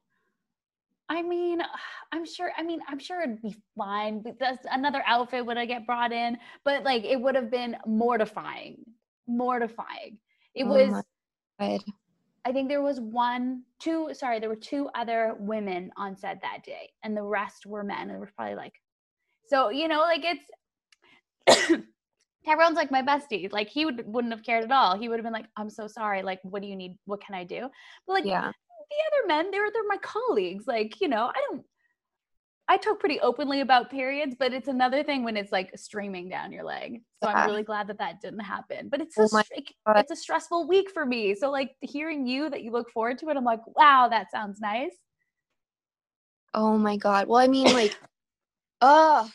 [1.12, 1.66] I mean, uh,
[2.14, 2.54] I'm sure.
[2.58, 4.24] I mean, I'm sure it'd be fine.
[4.40, 8.78] That's another outfit would I get brought in, but like it would have been mortifying,
[9.28, 10.20] mortifying.
[10.56, 11.04] It Oh was.
[12.46, 14.12] I think there was one, two.
[14.14, 18.10] Sorry, there were two other women on set that day, and the rest were men.
[18.10, 18.74] And was probably like,
[19.48, 21.84] so you know, like it's.
[22.46, 23.52] Tyrone's like my bestie.
[23.52, 24.98] Like he would wouldn't have cared at all.
[24.98, 26.24] He would have been like, "I'm so sorry.
[26.24, 26.98] Like, what do you need?
[27.06, 27.70] What can I do?"
[28.08, 28.52] But like yeah
[28.92, 30.68] the other men, they're they're my colleagues.
[30.68, 31.64] Like, you know, I don't
[32.68, 36.52] I talk pretty openly about periods, but it's another thing when it's like streaming down
[36.54, 37.02] your leg.
[37.22, 37.36] So Yeah.
[37.36, 38.88] I'm really glad that that didn't happen.
[38.88, 41.36] But it's a Oh it- it's a stressful week for me.
[41.36, 44.62] So like hearing you that you look forward to it, I'm like, wow, that sounds
[44.62, 44.96] nice.
[46.54, 47.98] oh my god well i mean like
[48.82, 49.26] uh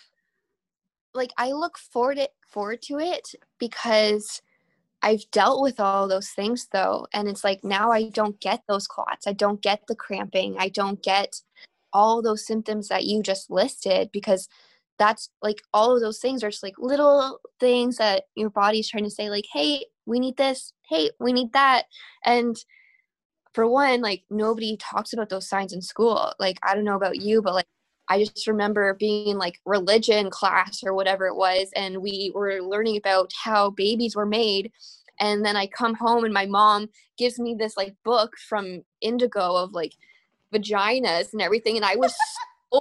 [1.15, 4.43] like i look forward it forward to it because
[5.03, 8.87] i've dealt with all those things though and it's like now i don't get those
[8.87, 11.41] clots i don't get the cramping i don't get
[11.93, 14.49] all those symptoms that you just listed because
[14.99, 19.05] that's like all of those things are just like little things that your body's trying
[19.05, 21.85] to say like hey we need this hey we need that
[22.25, 22.57] and
[23.53, 27.17] for one like nobody talks about those signs in school like i don't know about
[27.17, 27.67] you but like
[28.09, 32.61] i just remember being in like religion class or whatever it was and we were
[32.61, 34.71] learning about how babies were made
[35.21, 36.89] and then i come home and my mom
[37.19, 39.93] gives me this like book from indigo of like
[40.53, 42.15] vaginas and everything and i was
[42.73, 42.81] so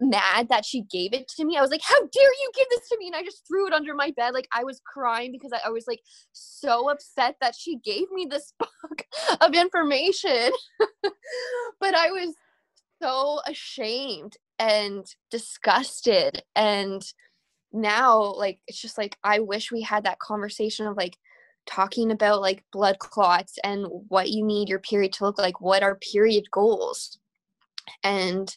[0.00, 1.58] mad that she gave it to me.
[1.58, 3.08] I was like how dare you give this to me?
[3.08, 5.70] And i just threw it under my bed like i was crying because i, I
[5.70, 6.00] was like
[6.32, 9.04] so upset that she gave me this book
[9.40, 10.52] of information.
[11.80, 12.34] But i was
[13.02, 16.44] so ashamed and disgusted.
[16.54, 17.02] And
[17.72, 21.16] now like it's just like i wish we had that conversation of like
[21.66, 25.82] talking about like blood clots and what you need your period to look like what
[25.82, 27.18] are period goals.
[28.02, 28.54] And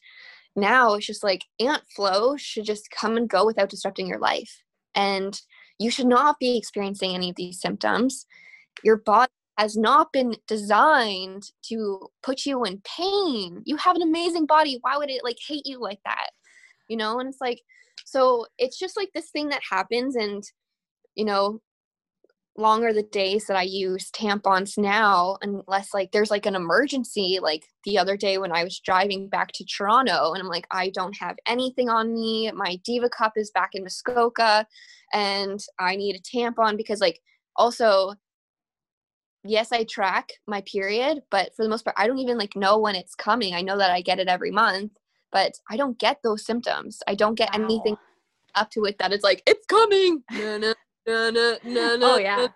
[0.55, 4.63] now it's just like aunt flow should just come and go without disrupting your life.
[4.95, 5.39] And
[5.79, 8.25] you should not be experiencing any of these symptoms.
[8.83, 14.45] Your body has not been designed to put you in pain you have an amazing
[14.45, 16.29] body why would it like hate you like that
[16.89, 17.61] you know and it's like
[18.05, 20.43] so it's just like this thing that happens and
[21.15, 21.59] you know
[22.57, 27.63] longer the days that I use tampons now, unless like there's like an emergency, like
[27.83, 31.17] the other day when I was driving back to Toronto, and I'm like, I don't
[31.17, 32.51] have anything on me.
[32.53, 34.65] My Diva cup is back in Muskoka,
[35.11, 37.19] and I need a tampon because like
[37.55, 38.13] also.
[39.45, 42.79] Yes, I track my period, but for the most part, I don't even like know
[42.79, 43.53] when it's coming.
[43.53, 44.93] I know that I get it every month,
[45.31, 47.01] but I don't get those symptoms.
[47.07, 47.97] I don't get anything
[48.55, 50.23] up to it that it's like it's coming.
[50.31, 50.73] Na, na,
[51.05, 52.47] na, na, na, Oh yeah.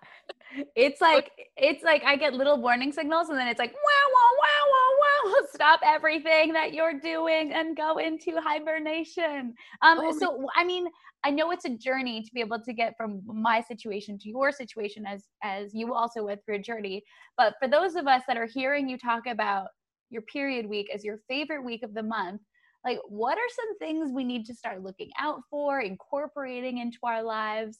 [0.76, 4.32] It's like it's like I get little warning signals and then it's like wow wow
[4.39, 4.87] wow wow
[5.25, 9.53] wow stop everything that you're doing and go into hibernation.
[9.82, 10.88] Um Oh so I mean
[11.23, 14.51] I know it's a journey to be able to get from my situation to your
[14.51, 17.03] situation as as you also went through a journey.
[17.38, 19.67] But for those of us that are hearing you talk about
[20.10, 22.41] your period week as your favorite week of the month,
[22.86, 27.23] like what are some things we need to start looking out for, incorporating into our
[27.23, 27.77] lives?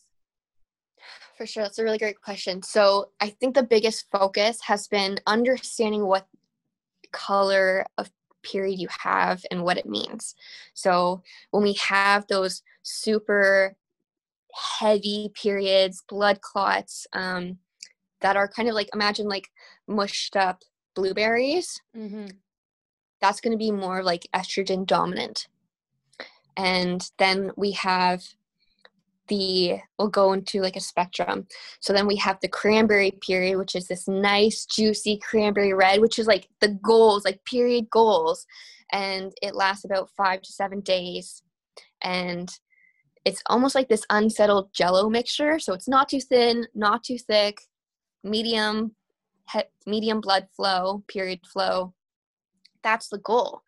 [1.38, 1.64] For sure.
[1.64, 2.64] That's a really great question.
[2.64, 6.28] So I think the biggest focus has been understanding what
[7.12, 8.12] color of
[8.44, 10.36] period you have and what it means.
[10.74, 13.76] So when we have those super
[14.80, 17.58] heavy periods, blood clots, um,
[18.22, 19.50] that are kind of like imagine like
[19.88, 20.64] mushed up
[20.96, 22.28] blueberries, Mm-hmm.
[23.22, 25.48] that's going to be more like estrogen dominant.
[26.56, 28.24] And then we have
[29.28, 31.48] the, we'll go into like a spectrum.
[31.80, 36.20] So then we have the cranberry period, which is this nice, juicy cranberry red, which
[36.20, 38.46] is like the goals, like period goals.
[38.92, 41.44] And it lasts about five to seven days.
[42.02, 42.50] And
[43.26, 45.60] it's almost like this unsettled jello mixture.
[45.60, 47.60] So it's not too thin, not too thick,
[48.24, 48.96] medium,
[49.52, 51.94] he- medium blood flow, period flow.
[52.84, 53.64] That's the goal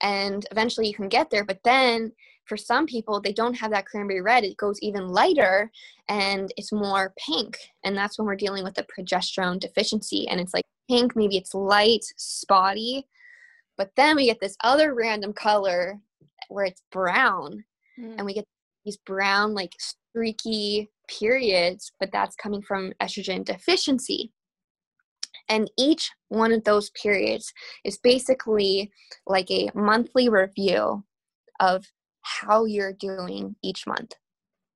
[0.00, 2.12] and eventually you can get there but then
[2.48, 4.44] for some people they don't have that cranberry red.
[4.44, 5.70] It goes even lighter
[6.08, 7.58] and it's more pink.
[7.84, 10.26] And that's when we're dealing with a progesterone deficiency.
[10.28, 13.06] And it's like pink maybe it's light spotty.
[13.76, 16.00] But then we get this other random color
[16.48, 17.64] where it's brown.
[18.16, 18.44] And we get
[18.84, 24.32] these brown like streaky periods but that's coming from estrogen deficiency.
[25.48, 27.52] And each one of those periods
[27.84, 28.90] is basically
[29.26, 31.04] like a monthly review
[31.60, 31.86] of
[32.28, 34.12] how you're doing each month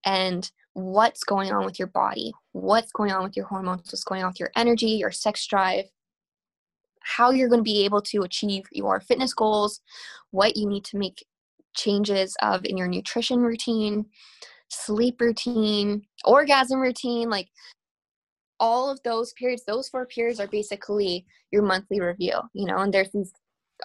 [0.05, 4.23] and what's going on with your body, what's going on with your hormones, what's going
[4.23, 5.85] on with your energy, your sex drive,
[7.01, 9.81] how you're going to be able to achieve your fitness goals,
[10.31, 11.25] what you need to make
[11.75, 14.07] changes of in your nutrition routine,
[14.69, 17.49] sleep routine, orgasm routine, like
[18.61, 22.95] all of those periods, those four periods are basically your monthly review, you know, and
[22.95, 23.33] there's these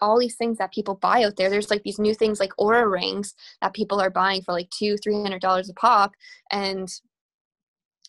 [0.01, 1.49] all these things that people buy out there.
[1.49, 4.97] There's like these new things like Oura rings that people are buying for like two,
[4.97, 6.13] three hundred dollars a pop,
[6.51, 6.89] and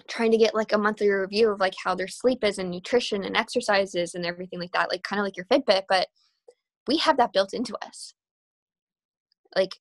[0.09, 3.25] trying to get like a monthly review of like how their sleep is and nutrition
[3.25, 6.09] and exercises and everything like that, like kind of like your Fitbit, but
[6.87, 8.15] we have that built into us.
[9.55, 9.77] Like,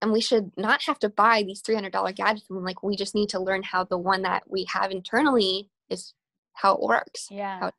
[0.00, 2.48] and we should not have to buy these $300 gadgets.
[2.50, 6.14] and Like, we just need to learn how the one that we have internally is
[6.54, 7.28] how it works.
[7.30, 7.60] Yeah.
[7.60, 7.72] How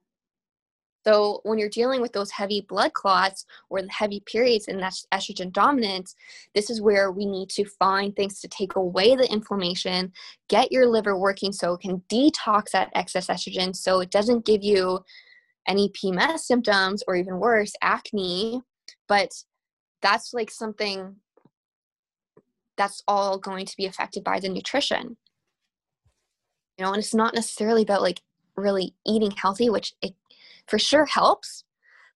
[1.06, 5.08] so when you're dealing with those heavy blood clots or the heavy periods and that's
[5.14, 6.16] estrogen dominance,
[6.54, 10.12] this is where we need to find things to take away the inflammation,
[10.50, 14.64] get your liver working so it can detox that excess estrogen so it doesn't give
[14.64, 15.00] you
[15.68, 18.62] any PMS symptoms or even worse, acne.
[19.08, 19.32] But
[20.02, 21.16] that's like something
[22.78, 25.18] that's all going to be affected by the nutrition.
[26.78, 28.22] You know, and it's not necessarily about like
[28.56, 30.14] really eating healthy, which it
[30.70, 31.64] for sure helps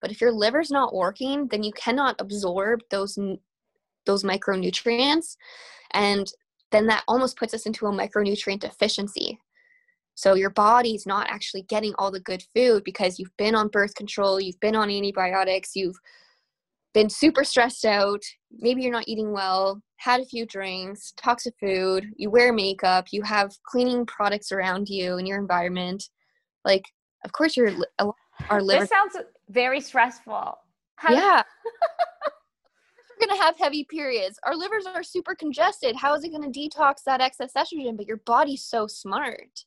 [0.01, 3.17] but if your liver's not working then you cannot absorb those
[4.05, 5.37] those micronutrients
[5.93, 6.31] and
[6.73, 9.39] then that almost puts us into a micronutrient deficiency.
[10.15, 13.95] So your body's not actually getting all the good food because you've been on birth
[13.95, 15.95] control you've been on antibiotics you've
[16.93, 22.05] been super stressed out maybe you're not eating well had a few drinks toxic food
[22.15, 26.03] you wear makeup you have cleaning products around you in your environment.
[26.63, 26.83] Like
[27.25, 27.71] of course you're
[28.49, 28.81] our liver.
[28.81, 29.17] This sounds
[29.49, 30.57] very stressful.
[30.95, 31.43] How yeah.
[33.19, 34.39] we're going to have heavy periods.
[34.45, 35.95] Our livers are super congested.
[35.95, 37.97] How is it going to detox that excess estrogen?
[37.97, 39.65] But your body's so smart.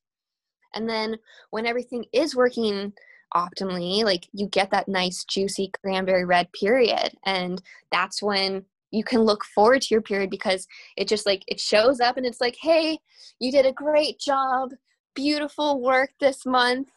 [0.75, 1.17] And then
[1.51, 2.93] when everything is working
[3.35, 7.13] optimally, like you get that nice, juicy cranberry red period.
[7.25, 7.61] And
[7.91, 10.67] that's when you can look forward to your period because
[10.97, 12.99] it just like it shows up and it's like, hey,
[13.41, 14.71] you did a great job.
[15.15, 16.89] Beautiful work this month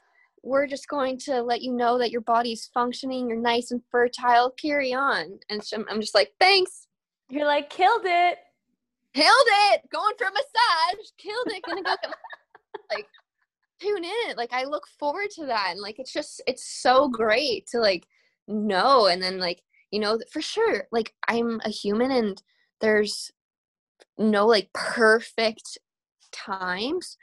[0.43, 4.51] we're just going to let you know that your body's functioning, you're nice and fertile,
[4.51, 5.39] carry on.
[5.49, 6.87] And so I'm just like, thanks.
[7.29, 8.37] You're like, killed it.
[9.13, 9.81] Killed it.
[9.91, 11.07] Going for a massage.
[11.17, 11.63] Killed it.
[11.63, 11.95] Gonna go
[12.91, 13.07] like
[13.81, 14.35] tune in.
[14.37, 15.69] Like I look forward to that.
[15.71, 18.05] And like it's just it's so great to like
[18.47, 19.61] know and then like,
[19.91, 22.41] you know, for sure, like I'm a human and
[22.81, 23.31] there's
[24.17, 25.77] no like perfect
[26.31, 27.17] times,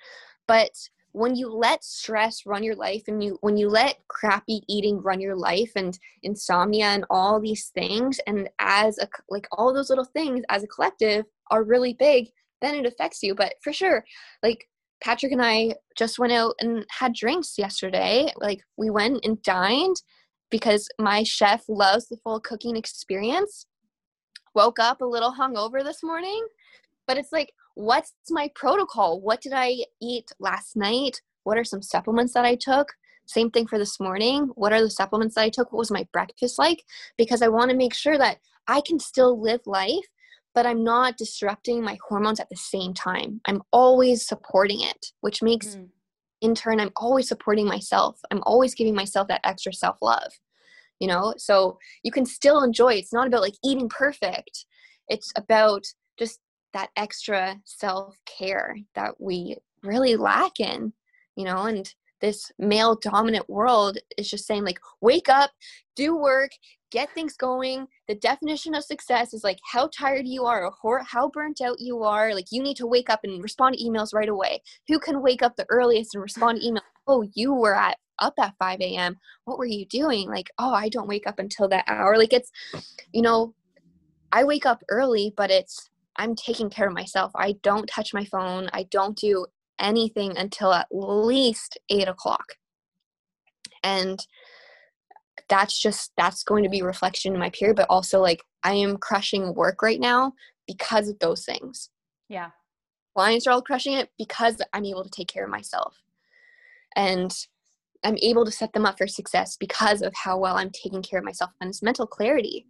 [0.49, 0.71] but
[1.17, 5.19] when you let stress run your life and you when you let crappy eating run
[5.19, 10.05] your life and insomnia and all these things and as a like all those little
[10.05, 12.29] things as a collective are really big
[12.61, 13.35] then it affects you.
[13.35, 14.05] But for sure
[14.43, 14.69] like
[15.03, 18.31] patrick and i just went out and had drinks yesterday.
[18.37, 19.97] Like we went and dined
[20.51, 23.65] because my chef loves the full cooking experience.
[24.55, 26.47] Woke up a little hungover this morning
[27.07, 29.21] but it's like what's my protocol?
[29.21, 31.21] What did I eat last night?
[31.45, 32.89] What are some supplements that I took?
[33.27, 34.51] Same thing for this morning.
[34.55, 35.73] What are the supplements that I took?
[35.73, 36.83] What was my breakfast like?
[37.19, 40.07] Because I want to make sure that I can still live life,
[40.55, 43.43] but I'm not disrupting my hormones at the same time.
[43.45, 45.89] I'm always supporting it, which makes, mm.
[46.41, 48.19] in turn, I'm always supporting myself.
[48.31, 50.33] I'm always giving myself that extra self love,
[50.99, 51.35] you know?
[51.37, 52.95] So you can still enjoy.
[52.95, 54.65] It's not about like eating perfect,
[55.09, 55.85] it's about
[56.19, 56.41] just
[56.73, 60.93] that extra self care that we really lack in,
[61.37, 65.51] you know, and this male dominant world is just saying, like, wake up,
[65.97, 66.51] do work,
[66.91, 67.87] get things going.
[68.09, 72.03] The definition of success is like how tired you are or how burnt out you
[72.03, 72.35] are.
[72.35, 74.63] Like, you need to wake up and respond to emails right away.
[74.89, 76.81] Who can wake up the earliest and respond to emails?
[77.07, 79.17] Oh, you were at up at 5 a.m.
[79.45, 80.29] What were you doing?
[80.29, 82.17] Like, oh, I don't wake up until that hour.
[82.17, 82.51] Like, it's,
[83.13, 83.55] you know,
[84.33, 87.33] I wake up early, but it's I'm taking care of myself.
[87.35, 88.69] I don't touch my phone.
[88.73, 89.47] I don't do
[89.79, 92.55] anything until at least eight o'clock.
[93.83, 94.19] And
[95.49, 98.97] that's just that's going to be reflection in my period, but also like I am
[98.97, 100.33] crushing work right now
[100.67, 101.91] because of those things.
[102.29, 102.51] Yeah.
[103.15, 105.97] Clients are all crushing it because I'm able to take care of myself.
[106.97, 107.33] And
[108.05, 111.19] I'm able to set them up for success because of how well I'm taking care
[111.19, 112.67] of myself and it's mental clarity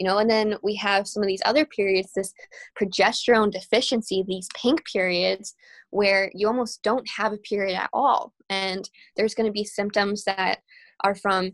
[0.00, 2.34] you know and then we have some of these other periods this
[2.80, 5.54] progesterone deficiency these pink periods
[5.90, 10.24] where you almost don't have a period at all and there's going to be symptoms
[10.24, 10.58] that
[11.04, 11.52] are from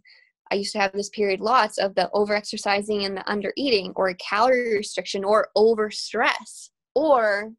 [0.51, 3.92] I used to have this period lots of the over exercising and the under eating
[3.97, 7.53] or calorie restriction or over stress or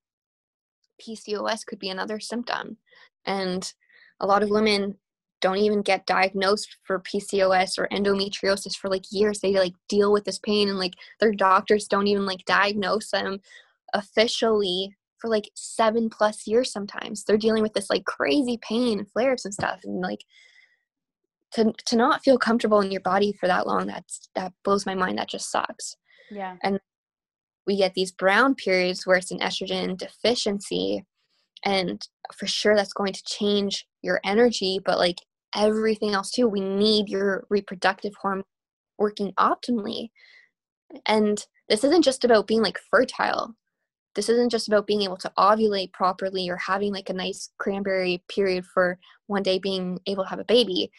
[1.02, 2.78] PCOS could be another symptom.
[3.26, 3.72] And
[4.20, 4.96] a lot of women
[5.42, 9.40] don't even get diagnosed for PCOS or endometriosis for like years.
[9.40, 13.40] They like deal with this pain and like their doctors don't even like diagnose them
[13.94, 17.24] officially for like seven plus years sometimes.
[17.24, 19.82] They're dealing with this like crazy pain and flares and stuff.
[19.84, 20.24] And like
[21.54, 24.96] to to not feel comfortable in your body for that long, that's that blows my
[24.96, 25.18] mind.
[25.18, 25.96] That just sucks.
[26.32, 26.58] Yeah.
[26.64, 26.80] And
[27.66, 31.04] we get these brown periods where it's an estrogen deficiency
[31.66, 32.08] and
[32.38, 35.18] for sure that's going to change your energy but like
[35.56, 36.48] everything else too.
[36.48, 38.44] We need your reproductive hormone
[38.98, 40.10] working optimally.
[41.06, 43.56] And this isn't just about being like fertile.
[44.16, 48.24] This isn't just about being able to ovulate properly or having like a nice cranberry
[48.30, 50.90] period for one day being able to have a baby.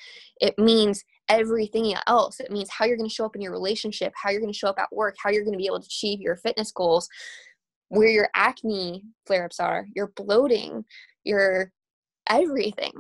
[0.41, 2.39] It means everything else.
[2.39, 4.59] It means how you're going to show up in your relationship how you're going to
[4.59, 7.09] show up at work how you're going to be able to achieve your fitness goals
[7.89, 10.85] where your acne flare ups are, your bloating,
[11.25, 11.73] your
[12.29, 12.93] everything.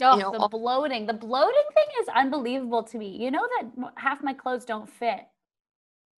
[0.00, 1.06] Oh, you know, the bloating.
[1.06, 3.16] The bloating thing is unbelievable to me.
[3.22, 5.20] You know that half my clothes don't fit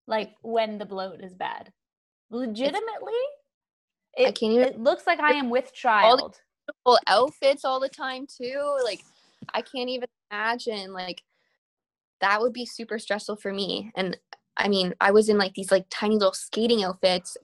[0.06, 1.72] like when the bloat is bad.
[2.30, 3.12] Legitimately?
[4.16, 6.40] It, I can't even, it looks like I am with child.
[6.86, 8.78] All outfits all the time too.
[8.84, 9.04] Like
[9.52, 11.22] I can't even imagine like
[12.20, 13.90] that would be super stressful for me.
[13.96, 14.16] And
[14.56, 17.36] I mean, I was in like these like tiny little skating outfits.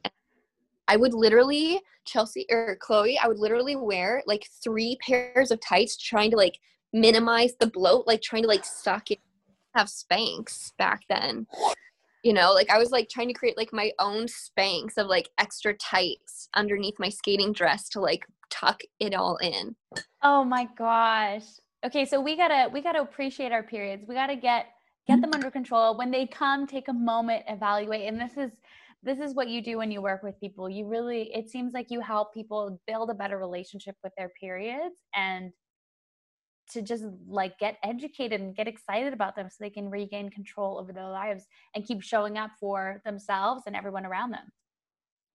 [0.90, 5.96] I would literally Chelsea or Chloe, I would literally wear like three pairs of tights
[5.96, 6.58] trying to like
[6.92, 9.20] minimize the bloat, like trying to like suck it
[9.76, 11.46] have Spanx back then.
[12.24, 15.30] You know, like I was like trying to create like my own Spanx of like
[15.38, 19.76] extra tights underneath my skating dress to like tuck it all in.
[20.24, 21.44] Oh my gosh.
[21.86, 24.06] Okay, so we gotta we gotta appreciate our periods.
[24.08, 24.66] We gotta get
[25.06, 28.50] get them under control when they come take a moment evaluate and this is
[29.02, 30.68] this is what you do when you work with people.
[30.68, 34.96] You really it seems like you help people build a better relationship with their periods
[35.14, 35.52] and
[36.72, 40.78] to just like get educated and get excited about them so they can regain control
[40.78, 44.52] over their lives and keep showing up for themselves and everyone around them.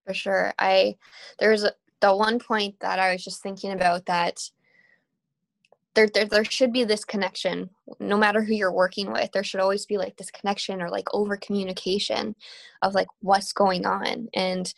[0.05, 0.53] For sure.
[0.59, 0.95] I
[1.39, 1.65] there's
[2.01, 4.37] the one point that i was just thinking about that
[5.95, 7.69] there, there there should be this connection.
[7.99, 11.07] No matter who you're working with there should always be like this connection or like
[11.13, 12.35] over communication
[12.81, 14.27] of like what's going on.
[14.33, 14.73] And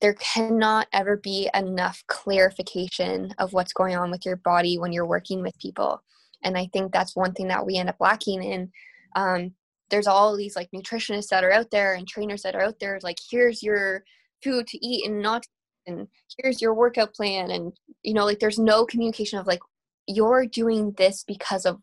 [0.00, 5.06] there cannot ever be enough clarification of what's going on with your body when you're
[5.06, 6.02] working with people.
[6.42, 8.72] And i think that's one thing that we end up lacking in.
[9.14, 9.54] Um,
[9.90, 12.98] there's all these like nutritionists that are out there and trainers that are out there
[13.02, 14.02] like here's your
[14.42, 15.44] food to eat and not
[15.86, 17.72] and here's your workout plan and
[18.02, 19.60] you know like there's no communication of like
[20.06, 21.78] you're doing this because of?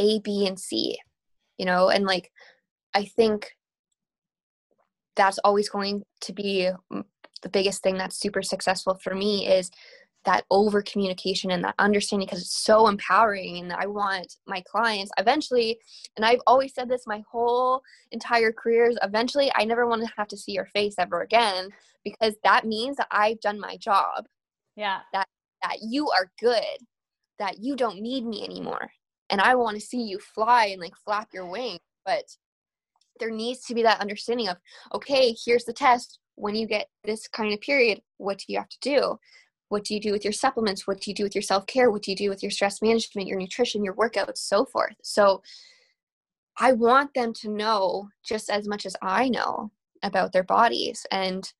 [0.00, 0.96] A, B, and C,
[1.56, 2.30] you know, and like
[2.94, 3.50] I think
[5.16, 6.70] that's always going to be
[7.42, 9.70] the biggest thing that's super successful for me is
[10.24, 15.10] that over communication and that understanding because it's so empowering and i want my clients
[15.16, 15.78] eventually
[16.16, 20.26] and i've always said this my whole entire careers eventually i never want to have
[20.28, 21.68] to see your face ever again
[22.04, 24.26] because that means that i've done my job
[24.76, 25.28] yeah that
[25.62, 26.86] that you are good,
[27.38, 28.90] that you don't need me anymore.
[29.30, 31.80] And I want to see you fly and like flap your wings.
[32.04, 32.24] But
[33.20, 34.56] there needs to be that understanding of,
[34.94, 36.18] okay, here's the test.
[36.36, 39.18] When you get this kind of period, what do you have to do?
[39.68, 40.86] What do you do with your supplements?
[40.86, 41.90] What do you do with your self care?
[41.90, 44.94] What do you do with your stress management, your nutrition, your workouts, so forth?
[45.02, 45.42] So
[46.58, 49.70] I want them to know just as much as I know
[50.02, 51.04] about their bodies.
[51.10, 51.50] And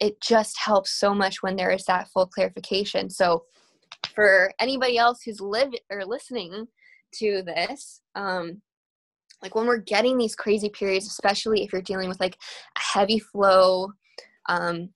[0.00, 3.10] it just helps so much when there is that full clarification.
[3.10, 3.44] So
[4.14, 6.66] for anybody else who's live or listening
[7.16, 8.60] to this, um,
[9.42, 12.36] like when we're getting these crazy periods, especially if you're dealing with like
[12.76, 13.92] a heavy flow,
[14.48, 14.90] um,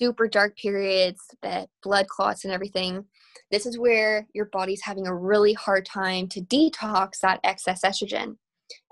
[0.00, 3.04] super dark periods, that blood clots and everything,
[3.50, 8.36] this is where your body's having a really hard time to detox that excess estrogen.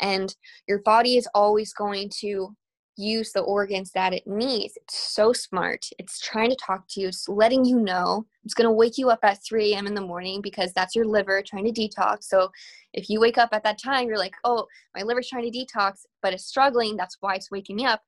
[0.01, 0.35] And
[0.67, 2.55] your body is always going to
[2.99, 4.77] use the organs that it needs.
[4.77, 5.87] It's so smart.
[5.99, 8.27] It's trying to talk to you, it's letting you know.
[8.45, 9.87] It's going to wake you up at 3 a.m.
[9.87, 12.25] in the morning because that's your liver trying to detox.
[12.25, 12.51] So
[12.93, 16.07] if you wake up at that time, you're like, oh, my liver's trying to detox,
[16.23, 16.97] but it's struggling.
[16.97, 18.03] That's why it's waking me up.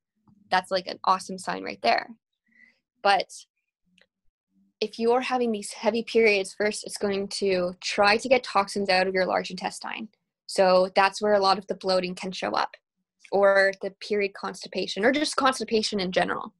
[0.51, 2.11] That's like an awesome sign right there.
[3.03, 3.31] But
[4.81, 9.07] if you're having these heavy periods, first it's going to try to get toxins out
[9.07, 10.09] of your large intestine.
[10.47, 12.77] So that's where a lot of the bloating can show up
[13.31, 16.53] or the period constipation or just constipation in general.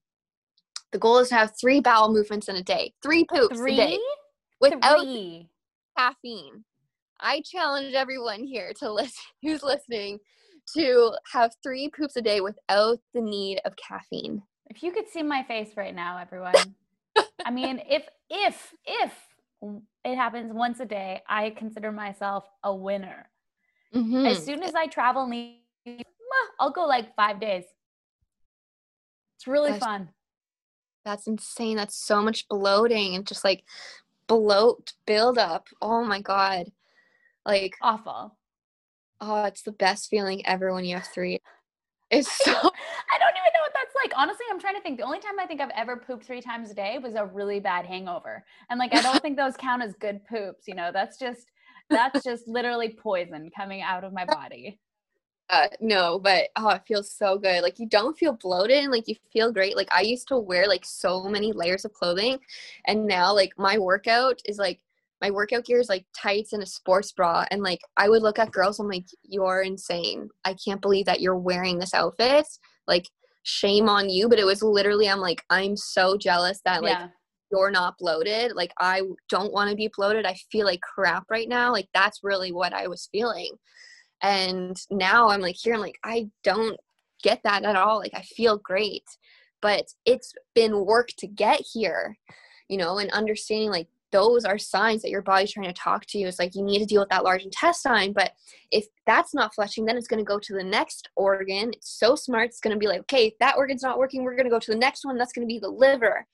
[0.93, 3.75] The goal is to have three bowel movements in a day, three poops three?
[3.75, 3.99] a day
[4.61, 5.49] without three.
[5.97, 6.65] caffeine.
[7.21, 10.19] I challenge everyone here to listen who's listening
[10.77, 14.43] to have three poops a day without the need of caffeine.
[14.69, 16.55] If you could see my face right now, everyone.
[17.45, 19.13] I mean, if if if
[20.05, 23.29] it happens once a day, I consider myself a winner.
[23.95, 24.27] Mm-hmm.
[24.27, 25.27] As soon as I travel,
[26.59, 27.65] I'll go like five days.
[29.37, 30.11] It's really fun.
[31.05, 31.77] That's insane.
[31.77, 33.65] That's so much bloating and just like
[34.27, 35.69] bloat build up.
[35.81, 36.71] Oh my god.
[37.47, 38.37] Like awful.
[39.21, 41.41] Oh, it's the best feeling ever when you have three.
[42.13, 44.13] It's so I don't even know what that's like.
[44.17, 44.99] Honestly, I'm trying to think.
[44.99, 47.61] The only time I think I've ever pooped three times a day was a really
[47.61, 48.45] bad hangover.
[48.69, 50.91] And like I don't think those count as good poops, you know.
[50.93, 51.47] That's just
[51.89, 54.81] that's just literally poison coming out of my body.
[55.51, 57.63] Uh, no, but oh, it feels so good.
[57.63, 59.77] Like you don't feel bloated and like you feel great.
[59.77, 62.39] Like I used to wear like so many layers of clothing,
[62.87, 64.81] and now like my workout is like
[65.21, 67.45] my workout gear is like tights and a sports bra.
[67.51, 70.31] And like I would look at girls, I'm like, you're insane.
[70.45, 72.47] I can't believe that you're wearing this outfit.
[72.87, 73.09] Like
[73.43, 74.29] shame on you.
[74.29, 77.09] But it was literally, I'm like, I'm so jealous that like yeah.
[77.53, 78.53] you're not bloated.
[78.55, 80.27] Like I don't want to be bloated.
[80.27, 81.73] I feel like crap right now.
[81.73, 83.53] Like that's really what I was feeling.
[84.23, 86.79] And now I'm like here, I'm like, I don't
[87.23, 87.99] get that at all.
[87.99, 89.05] Like I feel great.
[89.63, 92.17] But it's been work to get here,
[92.69, 96.19] you know, and understanding like those are signs that your body's trying to talk to
[96.19, 96.27] you.
[96.27, 98.13] It's like you need to deal with that large intestine.
[98.13, 98.33] But
[98.71, 101.73] if that's not flushing, then it's going to go to the next organ.
[101.73, 102.49] It's so smart.
[102.49, 104.25] It's going to be like, okay, that organ's not working.
[104.25, 105.17] We're going to go to the next one.
[105.17, 106.27] That's going to be the liver.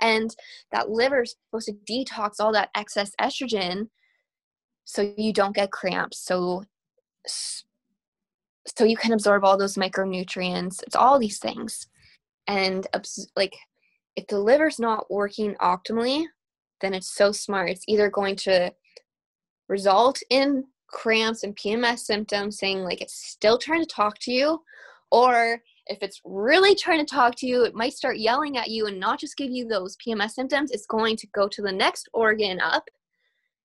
[0.00, 0.34] And
[0.72, 3.88] that liver is supposed to detox all that excess estrogen
[4.84, 6.18] so you don't get cramps.
[6.18, 6.64] So
[7.28, 10.82] so you can absorb all those micronutrients.
[10.82, 11.86] It's all these things.
[12.46, 12.86] And
[13.36, 13.56] like
[14.16, 16.24] if the liver's not working optimally,
[16.80, 17.70] then it's so smart.
[17.70, 18.72] It's either going to
[19.68, 24.62] result in cramps and PMS symptoms, saying like it's still trying to talk to you,
[25.10, 28.86] or if it's really trying to talk to you, it might start yelling at you
[28.86, 30.70] and not just give you those PMS symptoms.
[30.70, 32.88] It's going to go to the next organ up,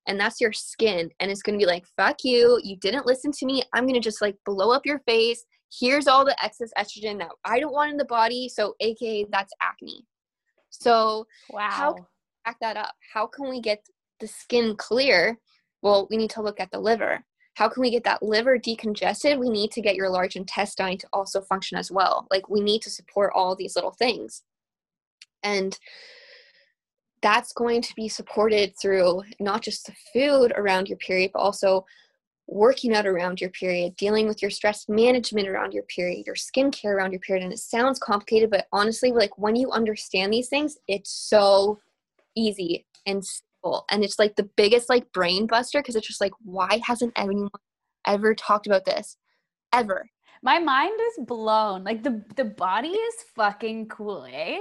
[0.06, 1.10] and that's your skin.
[1.20, 2.60] And it's going to be like, fuck you.
[2.62, 3.62] You didn't listen to me.
[3.72, 5.44] I'm going to just like blow up your face.
[5.80, 8.48] Here's all the excess estrogen that I don't want in the body.
[8.48, 10.04] So, AKA, that's acne.
[10.70, 11.68] So, wow.
[11.70, 11.96] how
[12.44, 12.94] back that up?
[13.12, 13.84] How can we get
[14.20, 15.38] the skin clear?
[15.82, 17.24] Well, we need to look at the liver.
[17.54, 19.38] How can we get that liver decongested?
[19.38, 22.26] We need to get your large intestine to also function as well.
[22.30, 24.42] Like we need to support all these little things.
[25.42, 25.78] And
[27.24, 31.86] that's going to be supported through not just the food around your period, but also
[32.46, 36.94] working out around your period, dealing with your stress management around your period, your skincare
[36.94, 37.42] around your period.
[37.42, 41.78] And it sounds complicated, but honestly, like when you understand these things, it's so
[42.36, 43.86] easy and simple.
[43.90, 47.48] And it's like the biggest like brain buster because it's just like, why hasn't anyone
[48.06, 49.16] ever talked about this?
[49.72, 50.10] Ever.
[50.42, 51.84] My mind is blown.
[51.84, 54.58] Like the the body is fucking cool, eh?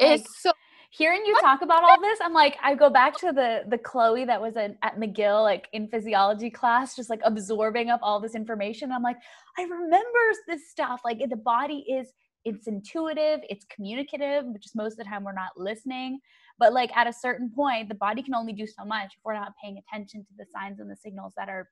[0.00, 0.52] It's like, so
[0.90, 4.24] hearing you talk about all this, I'm like, I go back to the the Chloe
[4.26, 8.34] that was at, at McGill, like in physiology class, just like absorbing up all this
[8.34, 8.92] information.
[8.92, 9.16] I'm like,
[9.58, 11.00] I remember this stuff.
[11.04, 12.12] Like the body is
[12.44, 16.20] it's intuitive, it's communicative, which is most of the time we're not listening.
[16.58, 19.34] But like at a certain point, the body can only do so much if we're
[19.34, 21.68] not paying attention to the signs and the signals that are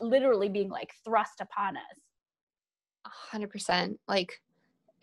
[0.00, 1.82] literally being like thrust upon us.
[3.06, 3.98] A hundred percent.
[4.08, 4.40] Like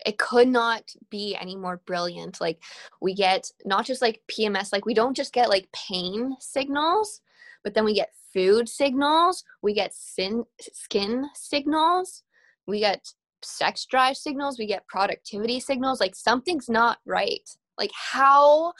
[0.04, 2.40] it could not be any more brilliant.
[2.40, 2.62] Like
[3.00, 7.20] we get not just like PMS, like we don't just get like pain signals,
[7.64, 12.22] but then we get food signals, we get sin, skin signals,
[12.66, 16.00] we get sex drive signals, we get productivity signals.
[16.00, 17.48] Like something's not right.
[17.78, 18.72] Like how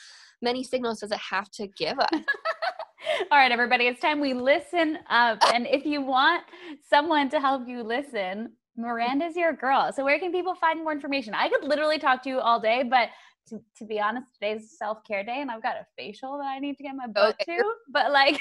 [0.42, 2.08] many signals does it have to give us?
[3.30, 5.38] All right, everybody, it's time we listen up.
[5.54, 6.44] And if you want
[6.88, 9.92] someone to help you listen, Miranda's your girl.
[9.92, 11.34] So, where can people find more information?
[11.34, 13.08] I could literally talk to you all day, but
[13.48, 16.58] to, to be honest, today's self care day and I've got a facial that I
[16.58, 17.58] need to get my butt okay.
[17.58, 17.72] to.
[17.90, 18.40] But, like,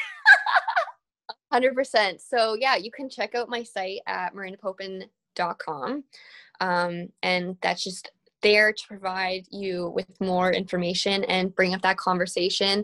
[1.54, 2.20] 100%.
[2.22, 6.04] So, yeah, you can check out my site at mirandapopen.com.
[6.62, 8.12] Um, and that's just
[8.42, 12.84] there to provide you with more information and bring up that conversation.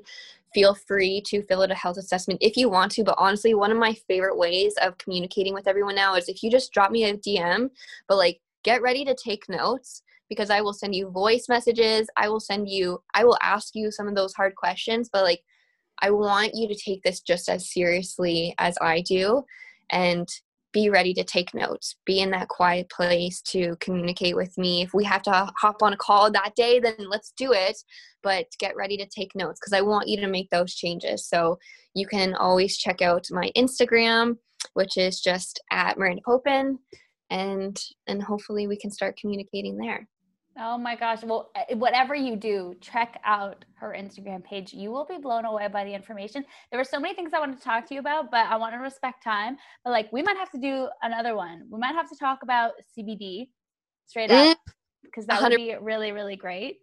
[0.53, 3.03] Feel free to fill out a health assessment if you want to.
[3.03, 6.51] But honestly, one of my favorite ways of communicating with everyone now is if you
[6.51, 7.69] just drop me a DM,
[8.07, 12.07] but like get ready to take notes because I will send you voice messages.
[12.15, 15.41] I will send you, I will ask you some of those hard questions, but like
[15.99, 19.43] I want you to take this just as seriously as I do.
[19.89, 20.27] And
[20.73, 24.81] be ready to take notes be in that quiet place to communicate with me.
[24.81, 27.77] If we have to hop on a call that day then let's do it
[28.23, 31.27] but get ready to take notes because i want you to make those changes.
[31.27, 31.59] So
[31.93, 34.37] you can always check out my instagram
[34.73, 36.79] which is just at Miranda Popen
[37.29, 40.07] and and hopefully we can start communicating there
[40.59, 41.23] Oh my gosh.
[41.23, 44.73] Well, eh, whatever you do, check out her Instagram page.
[44.73, 46.43] You will be blown away by the information.
[46.69, 48.73] There were so many things I wanted to talk to you about, but I want
[48.73, 49.57] to respect time.
[49.83, 51.63] But like, we might have to do another one.
[51.69, 53.49] We might have to talk about CBD
[54.05, 54.57] straight up
[55.03, 56.79] because that would be really, really great.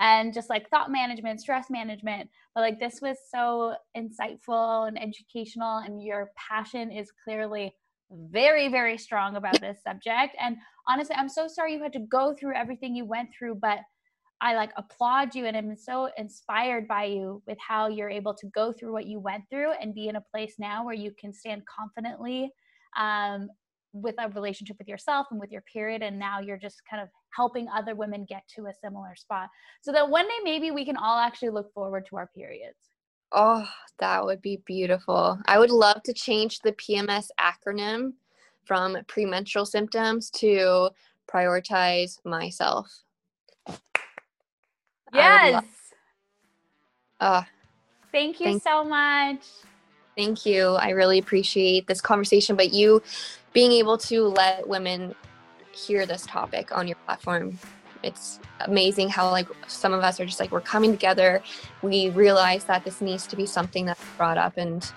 [0.00, 2.30] And just like thought management, stress management.
[2.54, 7.74] But like, this was so insightful and educational, and your passion is clearly
[8.10, 10.36] very, very strong about this subject.
[10.40, 10.56] And
[10.86, 13.80] honestly, I'm so sorry you had to go through everything you went through, but
[14.40, 18.46] I like applaud you and I'm so inspired by you with how you're able to
[18.54, 21.32] go through what you went through and be in a place now where you can
[21.32, 22.52] stand confidently
[22.96, 23.48] um,
[23.92, 26.02] with a relationship with yourself and with your period.
[26.02, 29.48] And now you're just kind of helping other women get to a similar spot
[29.82, 32.76] so that one day maybe we can all actually look forward to our periods.
[33.32, 33.68] Oh,
[33.98, 35.38] that would be beautiful.
[35.46, 38.14] I would love to change the PMS acronym
[38.64, 40.90] from premenstrual symptoms to
[41.30, 43.02] prioritize myself.
[45.12, 45.64] Yes.
[47.20, 47.42] Lo- uh,
[48.12, 49.42] thank you thank- so much.
[50.16, 50.70] Thank you.
[50.70, 53.02] I really appreciate this conversation, but you
[53.52, 55.14] being able to let women
[55.72, 57.58] hear this topic on your platform
[58.02, 61.42] it's amazing how like some of us are just like we're coming together
[61.82, 64.92] we realize that this needs to be something that's brought up and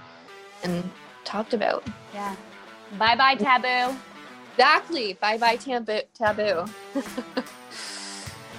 [0.63, 0.89] and
[1.23, 2.35] talked about yeah
[2.97, 3.95] bye bye taboo
[4.53, 6.65] exactly bye bye taboo taboo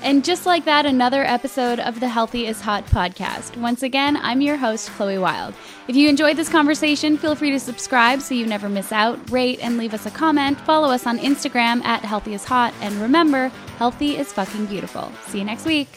[0.04, 3.56] And just like that, another episode of the Healthy is Hot podcast.
[3.56, 5.54] Once again, I'm your host, Chloe Wilde.
[5.86, 9.60] If you enjoyed this conversation, feel free to subscribe so you never miss out, rate,
[9.62, 10.60] and leave us a comment.
[10.62, 12.74] Follow us on Instagram at Healthy is Hot.
[12.80, 13.52] And remember,
[13.82, 15.10] healthy is fucking beautiful.
[15.26, 15.88] See you next week.